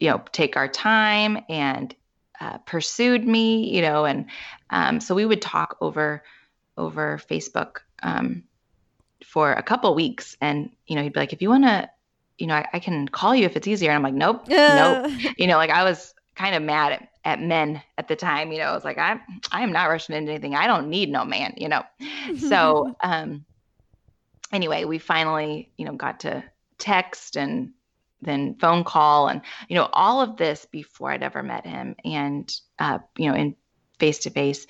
[0.00, 1.94] you know, take our time and
[2.40, 4.26] uh, pursued me, you know, and
[4.70, 6.22] um, so we would talk over
[6.76, 8.44] over Facebook um,
[9.24, 11.90] for a couple weeks, and you know, he'd be like, if you want to,
[12.38, 13.90] you know, I, I, can call you if it's easier.
[13.90, 15.10] And I'm like, nope, nope.
[15.36, 18.50] You know, like I was kind of mad at, at men at the time.
[18.50, 19.20] You know, I was like, I
[19.52, 20.54] I am not rushing into anything.
[20.54, 21.54] I don't need no man.
[21.58, 21.82] You know,
[22.48, 23.44] so um,
[24.50, 26.42] anyway, we finally, you know, got to
[26.78, 27.72] text and
[28.22, 32.52] then phone call and you know all of this before I'd ever met him and
[32.78, 33.54] uh, you know in
[34.00, 34.66] face to face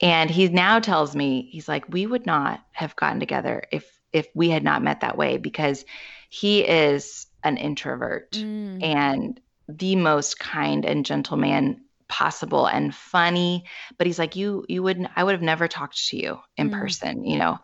[0.00, 4.28] and he now tells me he's like we would not have gotten together if if
[4.34, 5.84] we had not met that way because
[6.30, 8.82] he is an introvert mm.
[8.82, 13.64] and the most kind and gentle man possible and funny
[13.98, 16.78] but he's like you you wouldn't i would have never talked to you in mm.
[16.78, 17.58] person you know?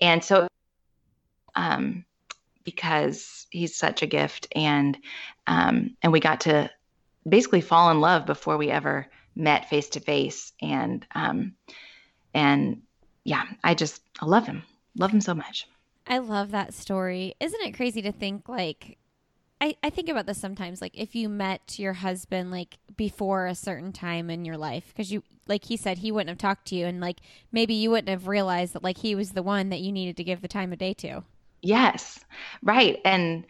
[0.00, 0.48] And so
[1.54, 2.04] um
[2.66, 4.98] because he's such a gift and
[5.46, 6.68] um, and we got to
[7.26, 11.54] basically fall in love before we ever met face to face and um,
[12.34, 12.82] and
[13.24, 14.62] yeah i just i love him.
[14.98, 15.68] Love him so much.
[16.06, 17.34] I love that story.
[17.38, 18.98] Isn't it crazy to think like
[19.60, 23.54] I, I think about this sometimes like if you met your husband like before a
[23.54, 26.74] certain time in your life because you like he said he wouldn't have talked to
[26.74, 27.20] you and like
[27.52, 30.24] maybe you wouldn't have realized that like he was the one that you needed to
[30.24, 31.22] give the time of day to
[31.66, 32.24] Yes.
[32.62, 33.00] Right.
[33.04, 33.46] And,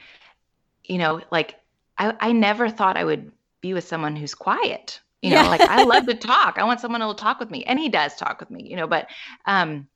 [0.84, 1.56] you know, like
[1.98, 3.30] I, I never thought I would
[3.60, 5.00] be with someone who's quiet.
[5.22, 5.48] You know, yeah.
[5.48, 6.58] like I love to talk.
[6.58, 7.64] I want someone will talk with me.
[7.64, 9.08] And he does talk with me, you know, but
[9.44, 9.88] um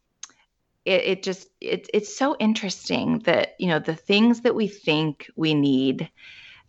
[0.85, 5.31] it, it just it, it's so interesting that, you know, the things that we think
[5.37, 6.11] we need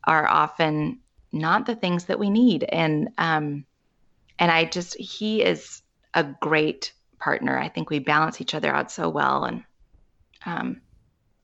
[0.03, 0.99] are often
[1.31, 2.63] not the things that we need.
[2.63, 3.65] And um
[4.39, 5.81] and I just he is
[6.13, 7.57] a great partner.
[7.57, 9.63] I think we balance each other out so well and
[10.45, 10.81] um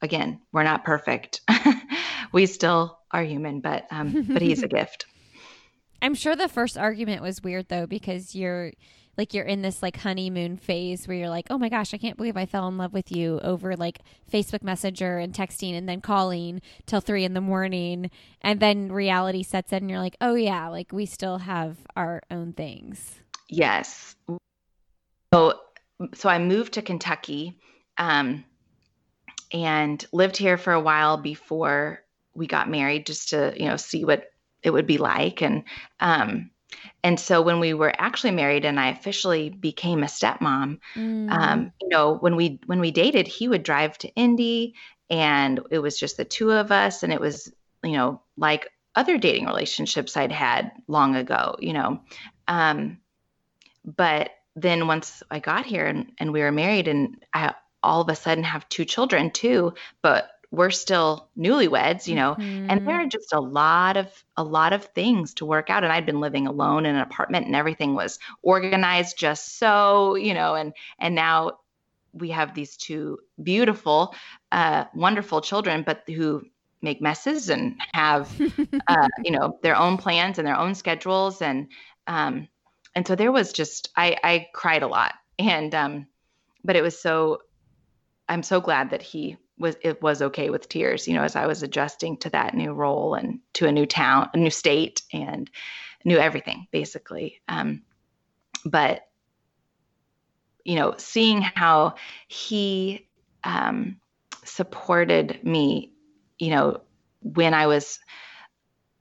[0.01, 1.41] again, we're not perfect.
[2.31, 5.05] we still are human, but um, but he's a gift.
[6.01, 8.71] I'm sure the first argument was weird though because you're
[9.17, 12.17] like you're in this like honeymoon phase where you're like, "Oh my gosh, I can't
[12.17, 13.99] believe I fell in love with you over like
[14.31, 18.11] Facebook Messenger and texting and then calling till 3 in the morning."
[18.41, 22.21] And then reality sets in and you're like, "Oh yeah, like we still have our
[22.29, 24.15] own things." Yes.
[25.33, 25.59] So
[26.13, 27.59] so I moved to Kentucky
[27.97, 28.45] um
[29.51, 32.03] and lived here for a while before
[32.33, 34.29] we got married just to you know see what
[34.61, 35.63] it would be like and
[35.99, 36.51] um
[37.03, 41.31] and so when we were actually married and i officially became a stepmom mm.
[41.31, 44.73] um you know when we when we dated he would drive to indy
[45.09, 47.51] and it was just the two of us and it was
[47.83, 51.99] you know like other dating relationships i'd had long ago you know
[52.47, 52.97] um
[53.85, 58.09] but then once i got here and, and we were married and i all of
[58.09, 62.69] a sudden have two children too, but we're still newlyweds, you know, mm-hmm.
[62.69, 63.05] and there mm-hmm.
[63.05, 65.83] are just a lot of a lot of things to work out.
[65.83, 70.33] And I'd been living alone in an apartment and everything was organized just so, you
[70.33, 71.59] know, and and now
[72.13, 74.15] we have these two beautiful,
[74.51, 76.43] uh, wonderful children, but who
[76.81, 78.29] make messes and have
[78.87, 81.67] uh, you know their own plans and their own schedules and
[82.05, 82.47] um
[82.95, 86.07] and so there was just I I cried a lot and um
[86.63, 87.41] but it was so
[88.29, 91.47] I'm so glad that he was it was okay with tears, you know, as I
[91.47, 95.49] was adjusting to that new role and to a new town, a new state, and
[96.05, 97.41] knew everything basically.
[97.47, 97.83] Um,
[98.65, 99.07] but
[100.63, 101.95] you know, seeing how
[102.27, 103.07] he
[103.43, 104.01] um,
[104.43, 105.93] supported me,
[106.37, 106.81] you know,
[107.21, 107.99] when I was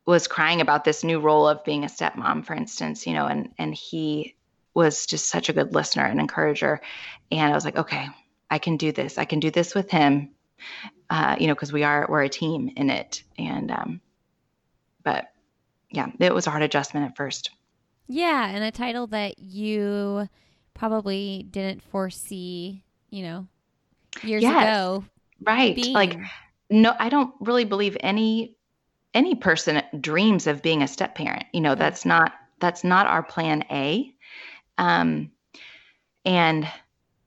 [0.06, 3.52] was crying about this new role of being a stepmom, for instance, you know, and
[3.58, 4.36] and he
[4.74, 6.80] was just such a good listener and encourager,
[7.32, 8.08] and I was like, okay,
[8.50, 9.18] I can do this.
[9.18, 10.30] I can do this with him.
[11.08, 13.22] Uh, you know, because we are we're a team in it.
[13.38, 14.00] And um,
[15.02, 15.32] but
[15.90, 17.50] yeah, it was a hard adjustment at first.
[18.08, 20.28] Yeah, and a title that you
[20.74, 23.46] probably didn't foresee, you know,
[24.22, 25.04] years yes, ago.
[25.42, 25.74] Right.
[25.74, 25.92] Being.
[25.92, 26.18] Like
[26.70, 28.56] no, I don't really believe any
[29.14, 31.44] any person dreams of being a step parent.
[31.52, 34.12] You know, that's not that's not our plan A.
[34.78, 35.30] Um
[36.24, 36.68] and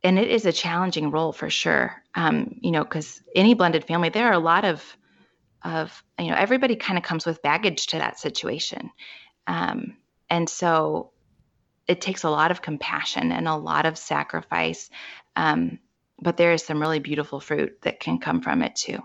[0.03, 2.01] and it is a challenging role for sure.
[2.15, 4.83] Um, you know, because any blended family, there are a lot of
[5.63, 8.91] of you know everybody kind of comes with baggage to that situation,
[9.47, 9.97] um,
[10.29, 11.11] and so
[11.87, 14.89] it takes a lot of compassion and a lot of sacrifice.
[15.35, 15.79] Um,
[16.21, 18.99] but there is some really beautiful fruit that can come from it too.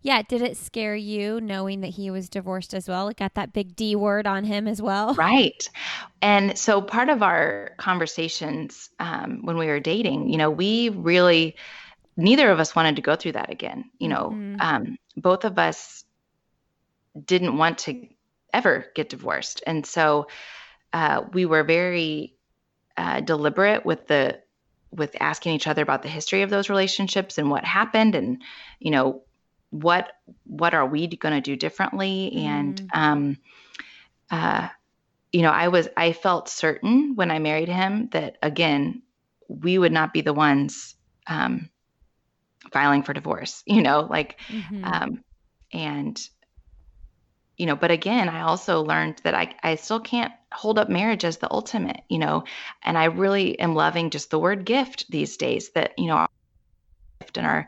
[0.00, 3.08] Yeah, did it scare you knowing that he was divorced as well?
[3.08, 5.14] It got that big D word on him as well.
[5.18, 5.68] Right.
[6.22, 11.56] And so part of our conversations um, when we were dating, you know, we really,
[12.16, 13.90] neither of us wanted to go through that again.
[13.98, 14.56] You know, mm-hmm.
[14.60, 16.04] um, both of us
[17.24, 18.06] didn't want to
[18.52, 19.62] ever get divorced.
[19.66, 20.28] And so
[20.92, 22.34] uh, we were very
[22.96, 24.40] uh, deliberate with the
[24.90, 28.42] with asking each other about the history of those relationships and what happened and
[28.80, 29.22] you know
[29.70, 30.12] what
[30.44, 32.40] what are we going to do differently mm.
[32.40, 33.38] and um
[34.30, 34.68] uh
[35.32, 39.02] you know i was i felt certain when i married him that again
[39.48, 40.94] we would not be the ones
[41.26, 41.68] um
[42.72, 44.84] filing for divorce you know like mm-hmm.
[44.84, 45.24] um
[45.72, 46.28] and
[47.58, 51.24] you know but again i also learned that i i still can't hold up marriage
[51.24, 52.44] as the ultimate you know
[52.82, 56.26] and i really am loving just the word gift these days that you know
[57.36, 57.66] and our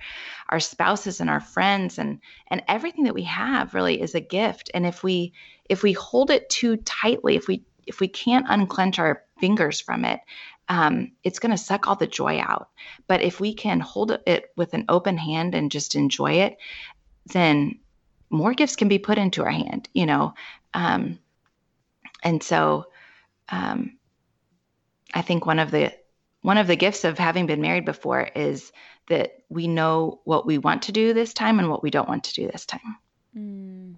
[0.48, 4.70] our spouses and our friends and and everything that we have really is a gift.
[4.72, 5.32] And if we
[5.68, 10.04] if we hold it too tightly if we if we can't unclench our fingers from
[10.04, 10.20] it
[10.68, 12.68] um, it's going to suck all the joy out.
[13.08, 16.56] But if we can hold it with an open hand and just enjoy it
[17.26, 17.80] then
[18.30, 20.34] more gifts can be put into our hand you know?
[20.72, 21.18] Um,
[22.22, 22.86] and so
[23.48, 23.98] um,
[25.14, 25.92] i think one of the
[26.42, 28.72] one of the gifts of having been married before is
[29.08, 32.24] that we know what we want to do this time and what we don't want
[32.24, 32.96] to do this time.
[33.36, 33.94] Mm.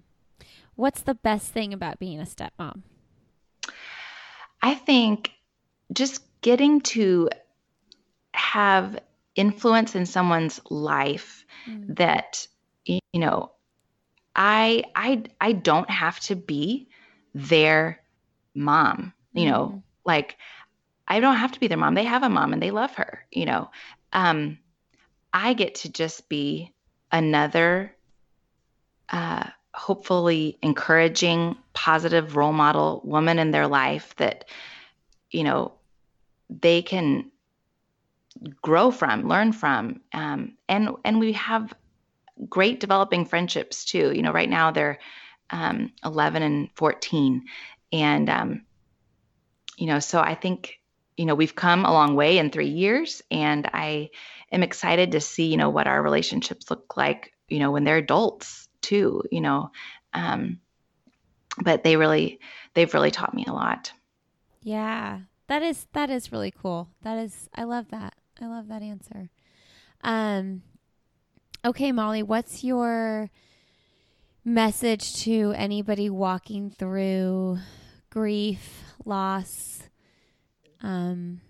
[0.75, 2.81] What's the best thing about being a stepmom?
[4.61, 5.31] I think
[5.91, 7.29] just getting to
[8.33, 8.99] have
[9.35, 11.95] influence in someone's life mm.
[11.95, 12.47] that
[12.85, 13.51] you know
[14.35, 16.89] I I I don't have to be
[17.35, 18.01] their
[18.55, 19.51] mom, you mm.
[19.51, 20.37] know, like
[21.07, 21.95] I don't have to be their mom.
[21.95, 23.69] They have a mom and they love her, you know.
[24.11, 24.59] Um,
[25.33, 26.71] I get to just be
[27.11, 27.95] another,
[29.09, 34.45] uh, hopefully encouraging, positive role model woman in their life that,
[35.31, 35.73] you know,
[36.49, 37.31] they can
[38.61, 41.73] grow from, learn from, um, and and we have
[42.49, 44.11] great developing friendships too.
[44.13, 44.99] You know, right now they're
[45.49, 47.45] um, 11 and 14,
[47.91, 48.65] and um,
[49.77, 50.79] you know, so I think
[51.17, 54.09] you know we've come a long way in three years and i
[54.51, 57.97] am excited to see you know what our relationships look like you know when they're
[57.97, 59.71] adults too you know
[60.13, 60.59] um,
[61.61, 62.39] but they really
[62.73, 63.91] they've really taught me a lot.
[64.61, 66.89] Yeah that is that is really cool.
[67.01, 68.15] That is i love that.
[68.41, 69.29] I love that answer.
[70.01, 70.63] Um
[71.65, 73.29] okay molly what's your
[74.43, 77.57] message to anybody walking through
[78.09, 79.83] grief loss
[80.83, 81.41] um,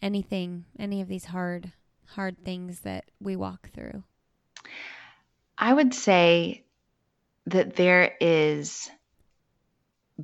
[0.00, 1.72] anything, any of these hard,
[2.06, 4.02] hard things that we walk through?
[5.56, 6.64] I would say
[7.46, 8.90] that there is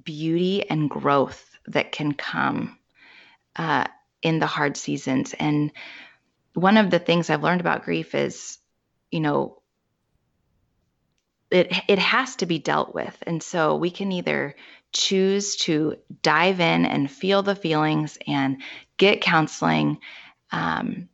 [0.05, 2.79] beauty and growth that can come
[3.57, 3.85] uh,
[4.23, 5.35] in the hard seasons.
[5.39, 5.71] And
[6.55, 8.59] one of the things I've learned about grief is,
[9.11, 9.58] you know,
[11.51, 13.17] it it has to be dealt with.
[13.27, 14.55] And so we can either
[14.93, 18.63] choose to dive in and feel the feelings and
[18.97, 19.99] get counseling
[20.51, 21.09] um,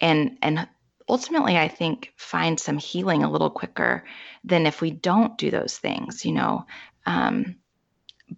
[0.00, 0.68] and and
[1.08, 4.04] ultimately i think find some healing a little quicker
[4.44, 6.66] than if we don't do those things you know
[7.06, 7.56] um,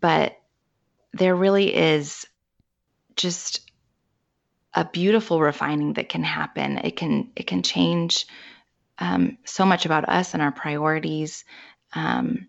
[0.01, 0.39] but
[1.13, 2.27] there really is
[3.17, 3.61] just
[4.75, 8.27] a beautiful refining that can happen it can it can change
[8.99, 11.45] um, so much about us and our priorities
[11.95, 12.49] um,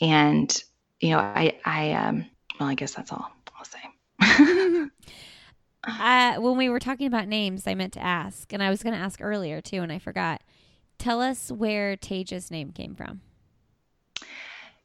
[0.00, 0.62] and
[1.00, 2.26] you know, I, I, um,
[2.58, 3.80] well, I guess that's all I'll say.
[5.84, 8.94] uh, when we were talking about names, I meant to ask, and I was going
[8.94, 10.42] to ask earlier too, and I forgot.
[10.98, 13.22] Tell us where Tage's name came from.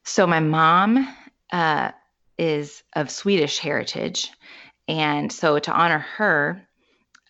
[0.03, 1.13] So my mom
[1.51, 1.91] uh,
[2.37, 4.31] is of Swedish heritage,
[4.87, 6.65] and so to honor her,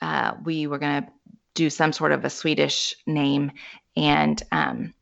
[0.01, 1.11] uh, we were going to
[1.55, 3.51] do some sort of a Swedish name,
[3.97, 4.93] and um,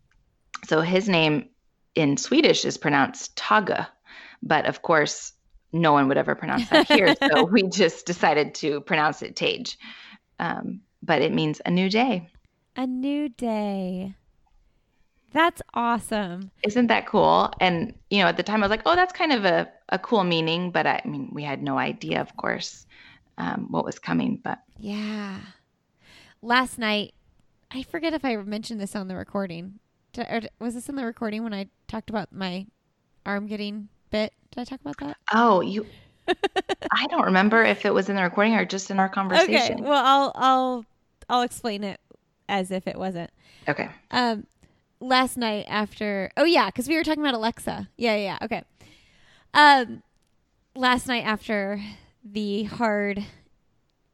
[0.65, 1.49] so his name
[1.95, 3.85] in Swedish is pronounced Tage.
[4.41, 5.33] But of course,
[5.71, 7.15] no one would ever pronounce that here.
[7.33, 9.77] so we just decided to pronounce it Tage.
[10.39, 12.29] Um, but it means a new day.
[12.75, 14.15] A new day.
[15.31, 16.51] That's awesome.
[16.63, 17.51] Isn't that cool?
[17.59, 19.97] And, you know, at the time I was like, oh, that's kind of a, a
[19.97, 20.71] cool meaning.
[20.71, 22.85] But I, I mean, we had no idea, of course,
[23.37, 24.39] um, what was coming.
[24.43, 25.39] But yeah.
[26.43, 27.13] Last night,
[27.71, 29.79] I forget if I mentioned this on the recording.
[30.11, 32.67] Did, or was this in the recording when I talked about my
[33.25, 34.33] arm getting bit?
[34.51, 35.15] Did I talk about that?
[35.33, 35.85] Oh, you.
[36.27, 39.75] I don't remember if it was in the recording or just in our conversation.
[39.75, 39.81] Okay.
[39.81, 40.85] Well, I'll I'll
[41.29, 42.01] I'll explain it
[42.49, 43.31] as if it wasn't.
[43.69, 43.89] Okay.
[44.11, 44.45] Um,
[44.99, 46.29] last night after.
[46.35, 47.87] Oh yeah, because we were talking about Alexa.
[47.95, 48.37] Yeah, yeah.
[48.41, 48.63] Okay.
[49.53, 50.03] Um,
[50.75, 51.81] last night after
[52.21, 53.25] the hard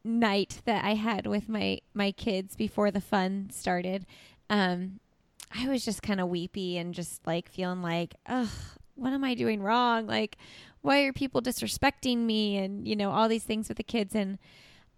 [0.04, 4.06] night that I had with my my kids before the fun started,
[4.48, 5.00] um,
[5.54, 8.48] I was just kind of weepy and just like feeling like, ugh,
[8.94, 10.06] what am I doing wrong?
[10.06, 10.36] Like,
[10.82, 12.56] why are people disrespecting me?
[12.56, 14.14] And you know all these things with the kids.
[14.14, 14.38] And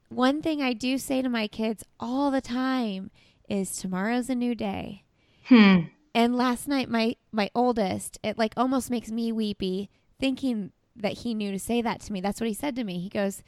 [0.09, 3.11] one thing I do say to my kids all the time
[3.49, 5.05] is, tomorrow's a new day.
[5.45, 5.81] Hmm.
[6.15, 9.89] And last night, my my oldest, it like almost makes me weepy
[10.21, 12.21] thinking that he knew to say that to me.
[12.21, 13.01] That's what he said to me.
[13.01, 13.43] He goes,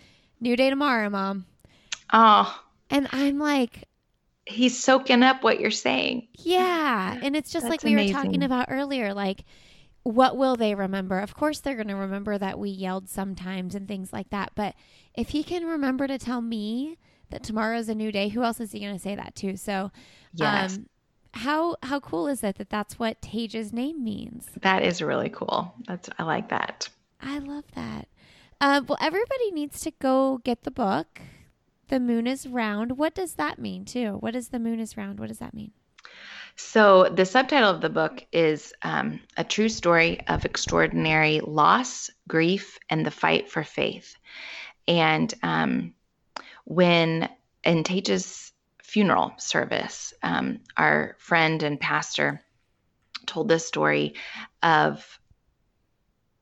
[0.45, 1.47] "New day tomorrow, mom."
[2.13, 2.61] Oh.
[2.91, 3.89] And I'm like,
[4.47, 6.29] he's soaking up what you're saying.
[6.39, 8.15] Yeah, and it's just like we amazing.
[8.15, 9.45] were talking about earlier, like.
[10.07, 11.19] What will they remember?
[11.19, 14.53] Of course, they're going to remember that we yelled sometimes and things like that.
[14.55, 14.75] But
[15.15, 16.99] if he can remember to tell me
[17.31, 19.57] that tomorrow's a new day, who else is he going to say that to?
[19.57, 19.91] So,
[20.35, 20.77] yes.
[20.77, 20.87] um,
[21.33, 24.47] how how cool is it that that's what Tage's name means?
[24.61, 25.73] That is really cool.
[25.89, 26.87] That's I like that.
[27.23, 28.07] I love that.
[28.61, 31.21] Uh, well, everybody needs to go get the book.
[31.89, 32.97] The moon is round.
[32.97, 34.17] What does that mean, too?
[34.21, 35.21] What does the moon is round?
[35.21, 35.73] What does that mean?
[36.57, 42.79] So, the subtitle of the book is um, A True Story of Extraordinary Loss, Grief,
[42.89, 44.17] and the Fight for Faith.
[44.87, 45.95] And um,
[46.65, 47.29] when
[47.65, 48.53] in Tage's
[48.83, 52.41] funeral service, um, our friend and pastor
[53.27, 54.15] told this story
[54.63, 55.19] of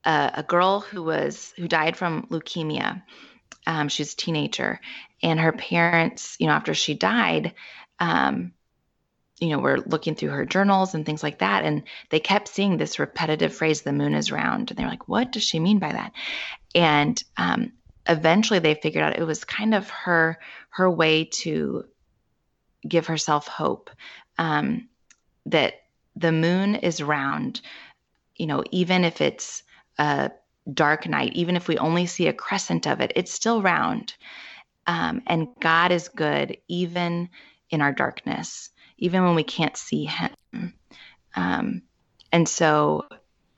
[0.05, 3.03] a, a, girl who was who died from leukemia.
[3.67, 4.81] Um, she was a teenager,
[5.23, 7.55] and her parents, you know, after she died,
[8.01, 8.53] um,
[9.39, 12.77] you know, were looking through her journals and things like that, and they kept seeing
[12.77, 15.79] this repetitive phrase, "The moon is round," and they were like, "What does she mean
[15.79, 16.13] by that?"
[16.75, 17.73] And um,
[18.09, 20.39] eventually, they figured out it was kind of her
[20.71, 21.85] her way to
[22.87, 23.91] give herself hope
[24.39, 24.89] um,
[25.47, 25.75] that
[26.17, 27.61] the moon is round.
[28.37, 29.63] You know, even if it's
[29.99, 30.31] a
[30.73, 34.15] dark night, even if we only see a crescent of it, it's still round.
[34.87, 37.31] Um, and God is good even
[37.71, 40.75] in our darkness, even when we can't see Him.
[41.35, 41.83] Um,
[42.33, 43.07] and so,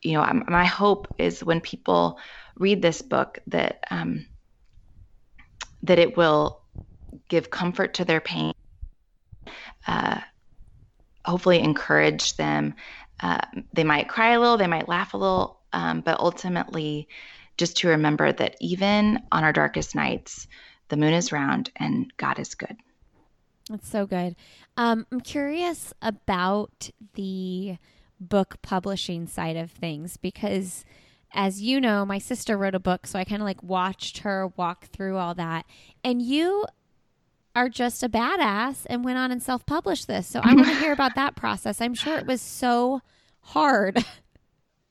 [0.02, 2.18] you know, my hope is when people
[2.56, 4.26] read this book that um,
[5.82, 6.60] that it will
[7.28, 8.54] give comfort to their pain
[9.86, 10.20] uh,
[11.24, 12.74] hopefully encourage them.
[13.20, 13.40] Uh,
[13.72, 17.08] they might cry a little, they might laugh a little, um, but ultimately,
[17.58, 20.46] just to remember that even on our darkest nights,
[20.88, 22.76] the moon is round and God is good.
[23.68, 24.36] That's so good.
[24.76, 27.76] Um, I'm curious about the
[28.20, 30.84] book publishing side of things because,
[31.32, 34.48] as you know, my sister wrote a book, so I kind of like watched her
[34.56, 35.66] walk through all that.
[36.04, 36.66] And you
[37.56, 40.26] are just a badass and went on and self published this.
[40.26, 41.80] So I want to hear about that process.
[41.80, 43.00] I'm sure it was so
[43.40, 44.04] hard.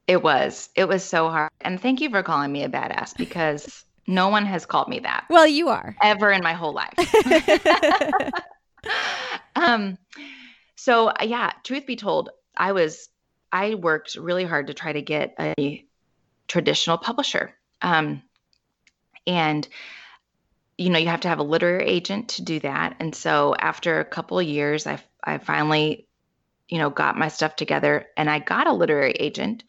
[0.08, 0.70] It was.
[0.76, 1.50] It was so hard.
[1.62, 5.26] And thank you for calling me a badass because no one has called me that.
[5.30, 5.96] Well, you are.
[6.02, 6.94] Ever in my whole life.
[9.56, 9.98] um
[10.76, 13.08] so yeah, truth be told, I was
[13.52, 15.86] I worked really hard to try to get a
[16.48, 17.56] traditional publisher.
[17.82, 18.24] Um
[19.26, 19.68] and
[20.78, 22.96] you know, you have to have a literary agent to do that.
[23.00, 26.08] And so after a couple of years, I, I finally,
[26.70, 29.64] you know, got my stuff together and I got a literary agent.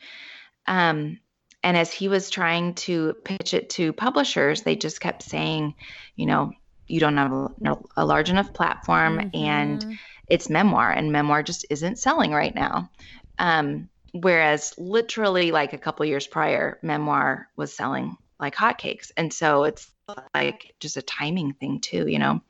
[0.66, 1.18] Um,
[1.62, 5.74] and as he was trying to pitch it to publishers, they just kept saying,
[6.16, 6.52] you know,
[6.86, 9.36] you don't have a, a large enough platform mm-hmm.
[9.36, 9.98] and
[10.28, 12.90] it's memoir and memoir just isn't selling right now.
[13.38, 19.10] Um, whereas literally like a couple years prior, memoir was selling like hotcakes.
[19.16, 19.90] And so it's
[20.34, 22.40] like just a timing thing too, you know.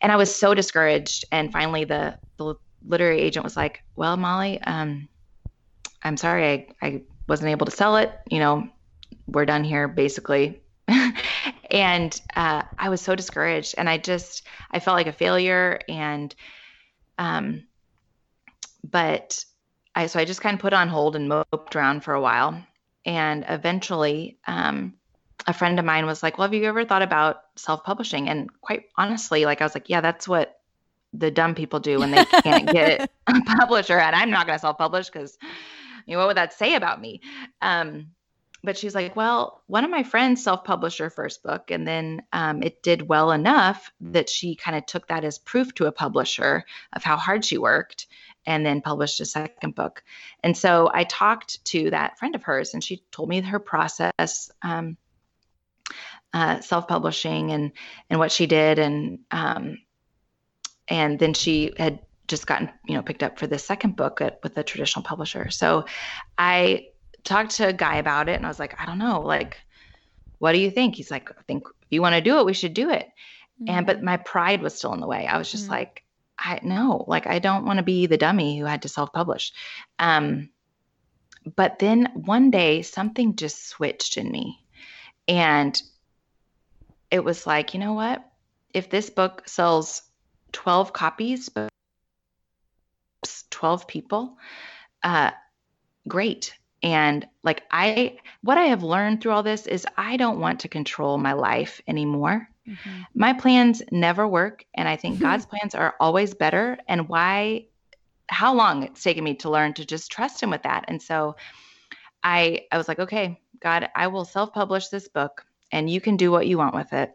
[0.00, 1.24] And I was so discouraged.
[1.32, 2.54] And finally, the the
[2.86, 5.08] literary agent was like, "Well, Molly, um,
[6.02, 8.12] I'm sorry, I I wasn't able to sell it.
[8.30, 8.68] You know,
[9.26, 10.60] we're done here, basically."
[11.70, 15.80] and uh, I was so discouraged, and I just I felt like a failure.
[15.88, 16.34] And
[17.18, 17.64] um,
[18.84, 19.44] but
[19.94, 22.62] I so I just kind of put on hold and moped around for a while,
[23.04, 24.94] and eventually, um,
[25.46, 28.84] a friend of mine was like, "Well, have you ever thought about self-publishing?" And quite
[28.96, 30.58] honestly, like I was like, "Yeah, that's what
[31.12, 34.60] the dumb people do when they can't get a publisher, and I'm not going to
[34.60, 35.36] self-publish because."
[36.04, 37.20] You know, what would that say about me?
[37.60, 38.08] Um,
[38.64, 42.62] but she's like, well, one of my friends self-published her first book, and then um,
[42.62, 46.64] it did well enough that she kind of took that as proof to a publisher
[46.92, 48.06] of how hard she worked,
[48.46, 50.04] and then published a second book.
[50.44, 54.50] And so I talked to that friend of hers, and she told me her process,
[54.62, 54.96] um,
[56.32, 57.72] uh, self-publishing, and
[58.08, 59.78] and what she did, and um,
[60.92, 64.38] and then she had just gotten you know picked up for the second book at,
[64.44, 65.50] with a traditional publisher.
[65.50, 65.86] So
[66.38, 66.88] I
[67.24, 69.56] talked to a guy about it and I was like, I don't know, like,
[70.38, 70.94] what do you think?
[70.94, 73.06] He's like, I think if you want to do it, we should do it.
[73.60, 73.70] Mm-hmm.
[73.70, 74.04] And but mm-hmm.
[74.04, 75.26] my pride was still in the way.
[75.26, 75.72] I was just mm-hmm.
[75.72, 76.04] like,
[76.38, 79.52] I no, like I don't want to be the dummy who had to self-publish.
[79.98, 80.50] Um,
[81.56, 84.60] but then one day something just switched in me.
[85.26, 85.80] And
[87.10, 88.28] it was like, you know what?
[88.74, 90.02] If this book sells
[90.52, 91.68] 12 copies, but
[93.50, 94.36] 12 people,
[95.02, 95.30] uh,
[96.08, 96.54] great.
[96.82, 100.68] And like I, what I have learned through all this is I don't want to
[100.68, 102.48] control my life anymore.
[102.68, 103.02] Mm-hmm.
[103.14, 104.64] My plans never work.
[104.74, 106.78] And I think God's plans are always better.
[106.88, 107.66] And why,
[108.28, 110.86] how long it's taken me to learn to just trust Him with that.
[110.88, 111.36] And so
[112.22, 116.16] I, I was like, okay, God, I will self publish this book and you can
[116.16, 117.12] do what you want with it.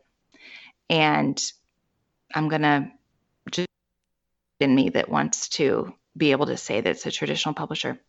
[0.89, 1.41] And
[2.33, 2.91] I'm going to
[4.59, 7.99] in me that wants to be able to say that it's a traditional publisher.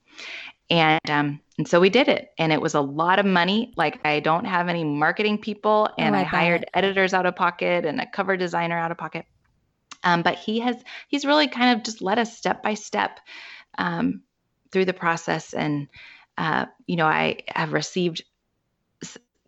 [0.70, 3.72] And um, and so we did it and it was a lot of money.
[3.76, 7.36] Like i don't have any marketing people and oh, I, I hired editors out of
[7.36, 9.26] pocket and a cover designer out of pocket.
[10.04, 10.76] Um, but he has
[11.08, 13.20] he's really kind of just led us step by step
[13.76, 14.22] um,
[14.72, 15.54] through the process.
[15.54, 15.88] And
[16.36, 18.22] uh, you know i have received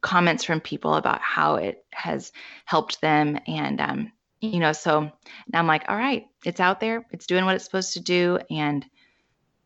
[0.01, 2.33] comments from people about how it has
[2.65, 3.39] helped them.
[3.47, 5.11] And um, you know so
[5.53, 8.39] now i'm like all right it's out there it's doing what it's supposed to do
[8.51, 8.87] and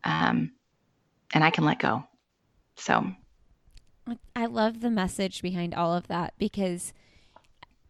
[0.04, 0.52] um,
[1.32, 2.04] and I can let go.
[2.76, 3.06] So
[4.36, 6.92] I love the message behind all of that because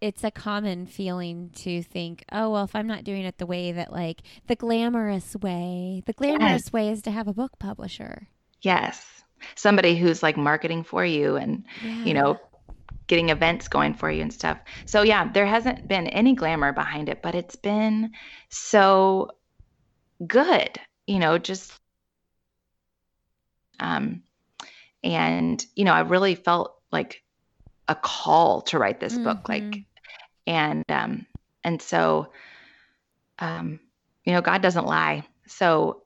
[0.01, 3.73] it's a common feeling to think, oh, well, if I'm not doing it the way
[3.73, 6.73] that, like, the glamorous way, the glamorous yes.
[6.73, 8.29] way is to have a book publisher.
[8.61, 9.05] Yes.
[9.55, 12.05] Somebody who's like marketing for you and, yeah.
[12.05, 12.39] you know,
[13.07, 14.59] getting events going for you and stuff.
[14.87, 18.13] So, yeah, there hasn't been any glamour behind it, but it's been
[18.49, 19.31] so
[20.27, 21.73] good, you know, just
[23.81, 24.23] um,
[25.03, 27.23] and, you know, I really felt like
[27.89, 29.25] a call to write this mm-hmm.
[29.25, 29.49] book.
[29.49, 29.85] Like,
[30.47, 31.27] and, um,
[31.63, 32.33] and so,
[33.39, 33.81] um,
[34.25, 35.27] you know, God doesn't lie.
[35.47, 36.03] So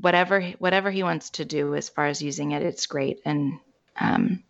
[0.00, 3.20] whatever, whatever he wants to do as far as using it, it's great.
[3.24, 3.58] And,
[3.98, 4.44] um,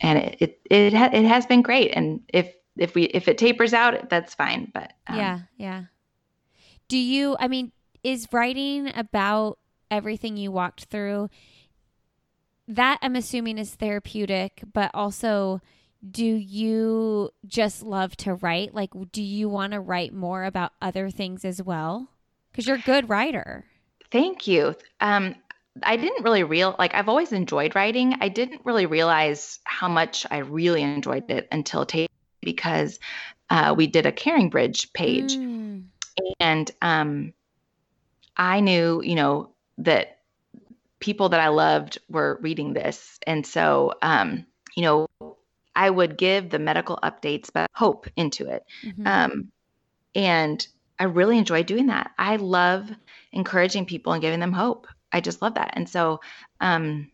[0.00, 1.92] and it, it, it, ha- it has been great.
[1.92, 4.70] And if, if we, if it tapers out, that's fine.
[4.72, 5.84] But, um, yeah, yeah.
[6.88, 9.58] Do you, I mean, is writing about
[9.90, 11.28] everything you walked through
[12.68, 15.60] that i'm assuming is therapeutic but also
[16.08, 21.10] do you just love to write like do you want to write more about other
[21.10, 22.08] things as well
[22.50, 23.64] because you're a good writer
[24.10, 25.34] thank you um
[25.82, 28.16] I didn't really real like I've always enjoyed writing.
[28.20, 32.08] I didn't really realize how much I really enjoyed it until Tage
[32.40, 32.98] because
[33.50, 35.84] uh, we did a CaringBridge page, mm.
[36.40, 37.32] and um,
[38.36, 40.16] I knew you know that
[41.00, 43.18] people that I loved were reading this.
[43.26, 45.06] And so, um, you know,
[45.74, 48.64] I would give the medical updates, but hope into it.
[48.84, 49.06] Mm-hmm.
[49.06, 49.52] Um,
[50.14, 50.66] and
[50.98, 52.12] I really enjoy doing that.
[52.18, 52.90] I love
[53.32, 54.86] encouraging people and giving them hope.
[55.12, 55.70] I just love that.
[55.74, 56.20] And so,
[56.60, 57.10] um,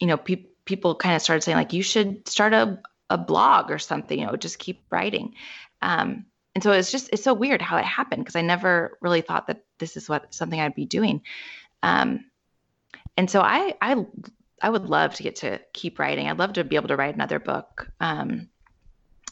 [0.00, 3.70] you know, pe- people kind of started saying like, you should start a, a blog
[3.70, 5.34] or something, you know, just keep writing.
[5.82, 9.20] Um, and so it's just, it's so weird how it happened because I never really
[9.20, 11.22] thought that this is what something I'd be doing.
[11.82, 12.24] Um,
[13.16, 14.04] and so I, I,
[14.62, 16.28] I would love to get to keep writing.
[16.28, 17.88] I'd love to be able to write another book.
[18.00, 18.48] Um,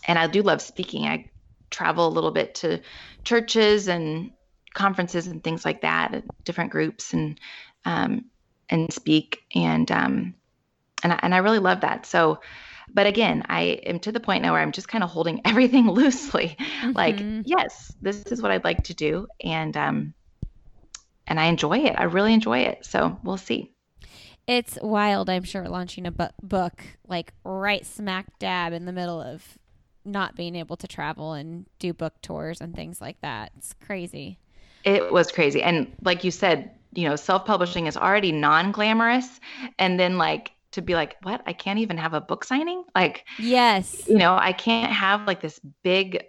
[0.07, 1.07] and I do love speaking.
[1.07, 1.31] I
[1.71, 2.81] travel a little bit to
[3.25, 4.33] churches and
[4.75, 7.41] conferences and things like that, different groups and,
[7.85, 8.27] um,
[8.69, 9.43] and speak.
[9.55, 10.35] And, um,
[11.03, 12.07] and I, and I really love that.
[12.07, 12.41] So,
[12.93, 15.89] but again, I am to the point now where I'm just kind of holding everything
[15.89, 16.57] loosely.
[16.59, 16.93] Mm-hmm.
[16.93, 19.27] Like, yes, this is what I'd like to do.
[19.43, 20.15] And, um,
[21.27, 21.95] and I enjoy it.
[21.97, 22.85] I really enjoy it.
[22.85, 23.73] So we'll see.
[24.47, 29.21] It's wild, I'm sure, launching a bu- book like right smack dab in the middle
[29.21, 29.59] of
[30.05, 33.53] not being able to travel and do book tours and things like that.
[33.57, 34.39] It's crazy.
[34.85, 35.63] It was crazy.
[35.63, 39.41] And like you said, you know, self publishing is already non glamorous.
[39.79, 41.43] And then, like, to be like, what?
[41.47, 42.85] I can't even have a book signing?
[42.95, 44.07] Like, yes.
[44.09, 46.25] You know, I can't have like this big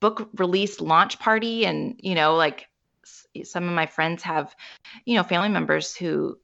[0.00, 1.66] book release launch party.
[1.66, 2.68] And, you know, like
[3.44, 4.54] some of my friends have,
[5.04, 6.38] you know, family members who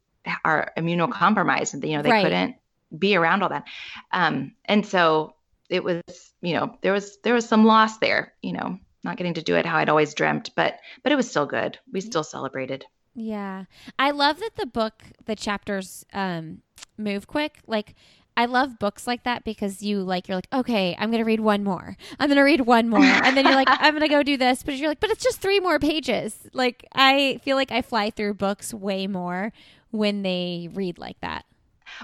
[0.45, 2.25] are immunocompromised and, you know, they right.
[2.25, 2.57] couldn't
[2.97, 3.65] be around all that.
[4.13, 5.35] Um, and so
[5.69, 6.03] it was,
[6.43, 9.57] you know, there was, there was some loss there, you know, not getting to do
[9.57, 11.79] it how I'd always dreamt, but, but it was still good.
[11.93, 12.85] We still celebrated.
[13.15, 13.65] Yeah.
[13.99, 16.63] I love that the book, the chapters um,
[16.97, 17.59] move quick.
[17.67, 17.95] Like,
[18.37, 21.63] I love books like that because you like you're like okay I'm gonna read one
[21.63, 24.63] more I'm gonna read one more and then you're like I'm gonna go do this
[24.63, 28.09] but you're like but it's just three more pages like I feel like I fly
[28.09, 29.53] through books way more
[29.93, 31.45] when they read like that.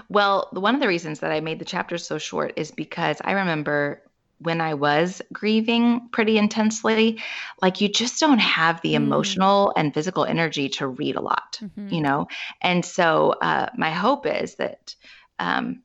[0.07, 3.33] Well, one of the reasons that I made the chapters so short is because I
[3.33, 4.01] remember
[4.39, 7.21] when I was grieving pretty intensely,
[7.61, 8.95] like you just don't have the mm.
[8.95, 11.93] emotional and physical energy to read a lot, mm-hmm.
[11.93, 12.27] you know?
[12.61, 14.95] And so uh, my hope is that
[15.39, 15.81] um,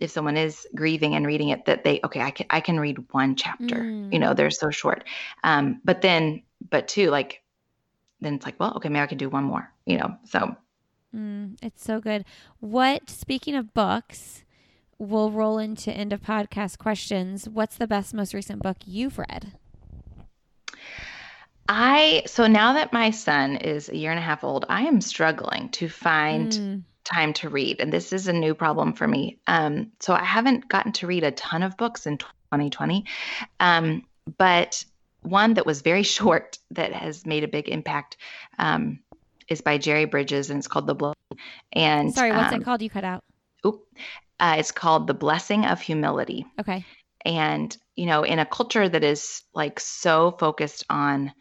[0.00, 2.98] if someone is grieving and reading it, that they, okay, I can, I can read
[3.12, 4.12] one chapter, mm.
[4.12, 5.04] you know, they're so short.
[5.42, 7.42] Um, but then, but two, like,
[8.20, 10.16] then it's like, well, okay, maybe I can do one more, you know?
[10.24, 10.56] So.
[11.14, 12.24] Mm, it's so good.
[12.60, 14.43] What, speaking of books,
[15.04, 17.48] we'll roll into end of podcast questions.
[17.48, 19.52] What's the best, most recent book you've read?
[21.68, 25.00] I so now that my son is a year and a half old, I am
[25.00, 26.82] struggling to find mm.
[27.04, 29.38] time to read, and this is a new problem for me.
[29.46, 33.04] Um, so I haven't gotten to read a ton of books in 2020,
[33.60, 34.04] um,
[34.36, 34.84] but
[35.22, 38.18] one that was very short that has made a big impact
[38.58, 39.00] um,
[39.48, 41.14] is by Jerry Bridges, and it's called The Blow.
[41.72, 42.82] And sorry, what's it um, called?
[42.82, 43.24] You cut out.
[43.66, 43.86] Oop.
[44.40, 46.46] Uh, it's called The Blessing of Humility.
[46.60, 46.84] Okay.
[47.24, 51.32] And, you know, in a culture that is like so focused on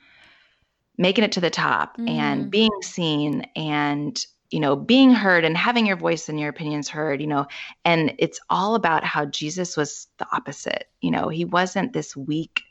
[0.98, 2.07] making it to the top mm.
[2.10, 6.88] and being seen and, you know, being heard and having your voice and your opinions
[6.88, 7.48] heard, you know,
[7.84, 10.88] and it's all about how Jesus was the opposite.
[11.02, 12.61] You know, he wasn't this weak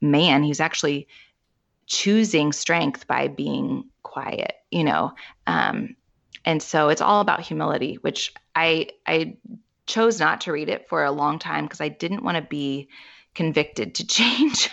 [0.00, 0.42] man.
[0.42, 1.06] He was actually
[1.86, 5.12] choosing strength by being quiet, you know.
[5.46, 5.96] Um,
[6.48, 9.36] and so it's all about humility which i i
[9.86, 12.88] chose not to read it for a long time because i didn't want to be
[13.38, 14.68] convicted to change.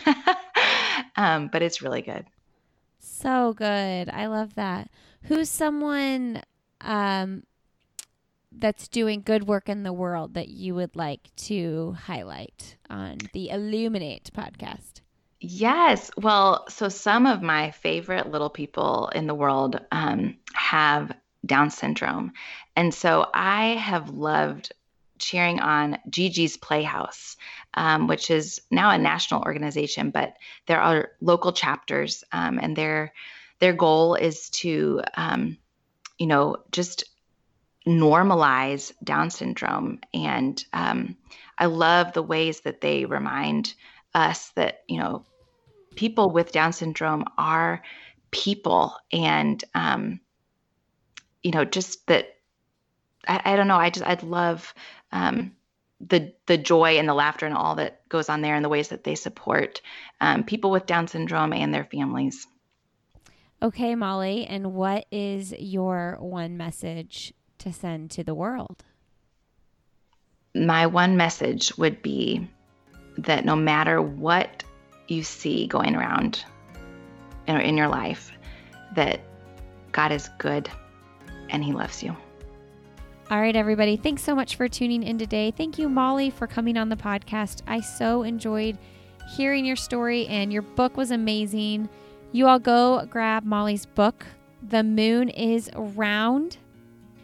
[1.15, 2.25] Um, but it's really good.
[2.99, 4.09] So good.
[4.09, 4.89] I love that.
[5.23, 6.41] Who's someone
[6.81, 7.43] um,
[8.51, 13.49] that's doing good work in the world that you would like to highlight on the
[13.49, 15.01] illuminate podcast?
[15.39, 16.11] Yes.
[16.17, 21.11] Well, so some of my favorite little people in the world um, have
[21.45, 22.33] down syndrome.
[22.75, 24.71] And so I have loved
[25.17, 27.37] cheering on Gigi's Playhouse,
[27.73, 30.35] um, which is now a national organization, but
[30.65, 33.13] there are local chapters, um, and their
[33.59, 35.57] their goal is to, um,
[36.19, 37.05] you know, just
[37.87, 39.99] normalize Down syndrome.
[40.13, 41.15] And um,
[41.57, 43.73] I love the ways that they remind
[44.13, 45.25] us that you know
[45.95, 47.81] people with Down syndrome are
[48.31, 50.19] people, and um,
[51.45, 52.37] you know, just that
[53.27, 53.77] I, I don't know.
[53.77, 54.73] I just I'd love
[55.11, 55.55] um,
[56.01, 58.89] the the joy and the laughter and all that goes on there and the ways
[58.89, 59.79] that they support
[60.19, 62.47] um, people with Down syndrome and their families.
[63.61, 68.83] Okay, Molly, and what is your one message to send to the world?
[70.55, 72.49] My one message would be
[73.19, 74.63] that no matter what
[75.07, 76.43] you see going around
[77.45, 78.31] in, in your life,
[78.95, 79.19] that
[79.91, 80.69] God is good
[81.49, 82.15] and He loves you.
[83.31, 83.97] All right, everybody.
[83.97, 85.49] Thanks so much for tuning in today.
[85.49, 87.61] Thank you, Molly, for coming on the podcast.
[87.65, 88.77] I so enjoyed
[89.35, 91.89] hearing your story, and your book was amazing.
[92.31, 94.25] You all go grab Molly's book,
[94.61, 96.57] The Moon is Round.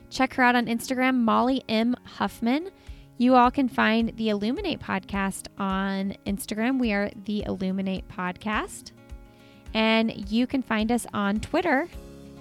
[0.09, 1.95] Check her out on Instagram, Molly M.
[2.03, 2.71] Huffman.
[3.17, 6.79] You all can find the Illuminate podcast on Instagram.
[6.79, 8.91] We are the Illuminate podcast.
[9.75, 11.87] And you can find us on Twitter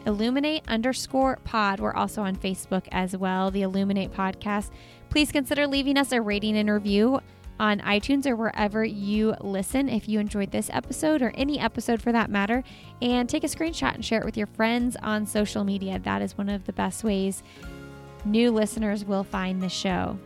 [0.07, 1.81] illuminate underscore pod.
[1.81, 4.71] We're also on Facebook as well, the Illuminate podcast.
[5.09, 7.21] Please consider leaving us a rating and review
[7.59, 12.11] on iTunes or wherever you listen if you enjoyed this episode or any episode for
[12.11, 12.65] that matter.
[13.03, 15.99] And take a screenshot and share it with your friends on social media.
[15.99, 17.43] That is one of the best ways
[18.25, 20.19] new listeners will find the show.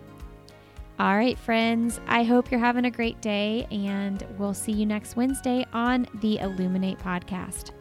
[0.99, 5.17] All right, friends, I hope you're having a great day, and we'll see you next
[5.17, 7.73] Wednesday on the Illuminate podcast.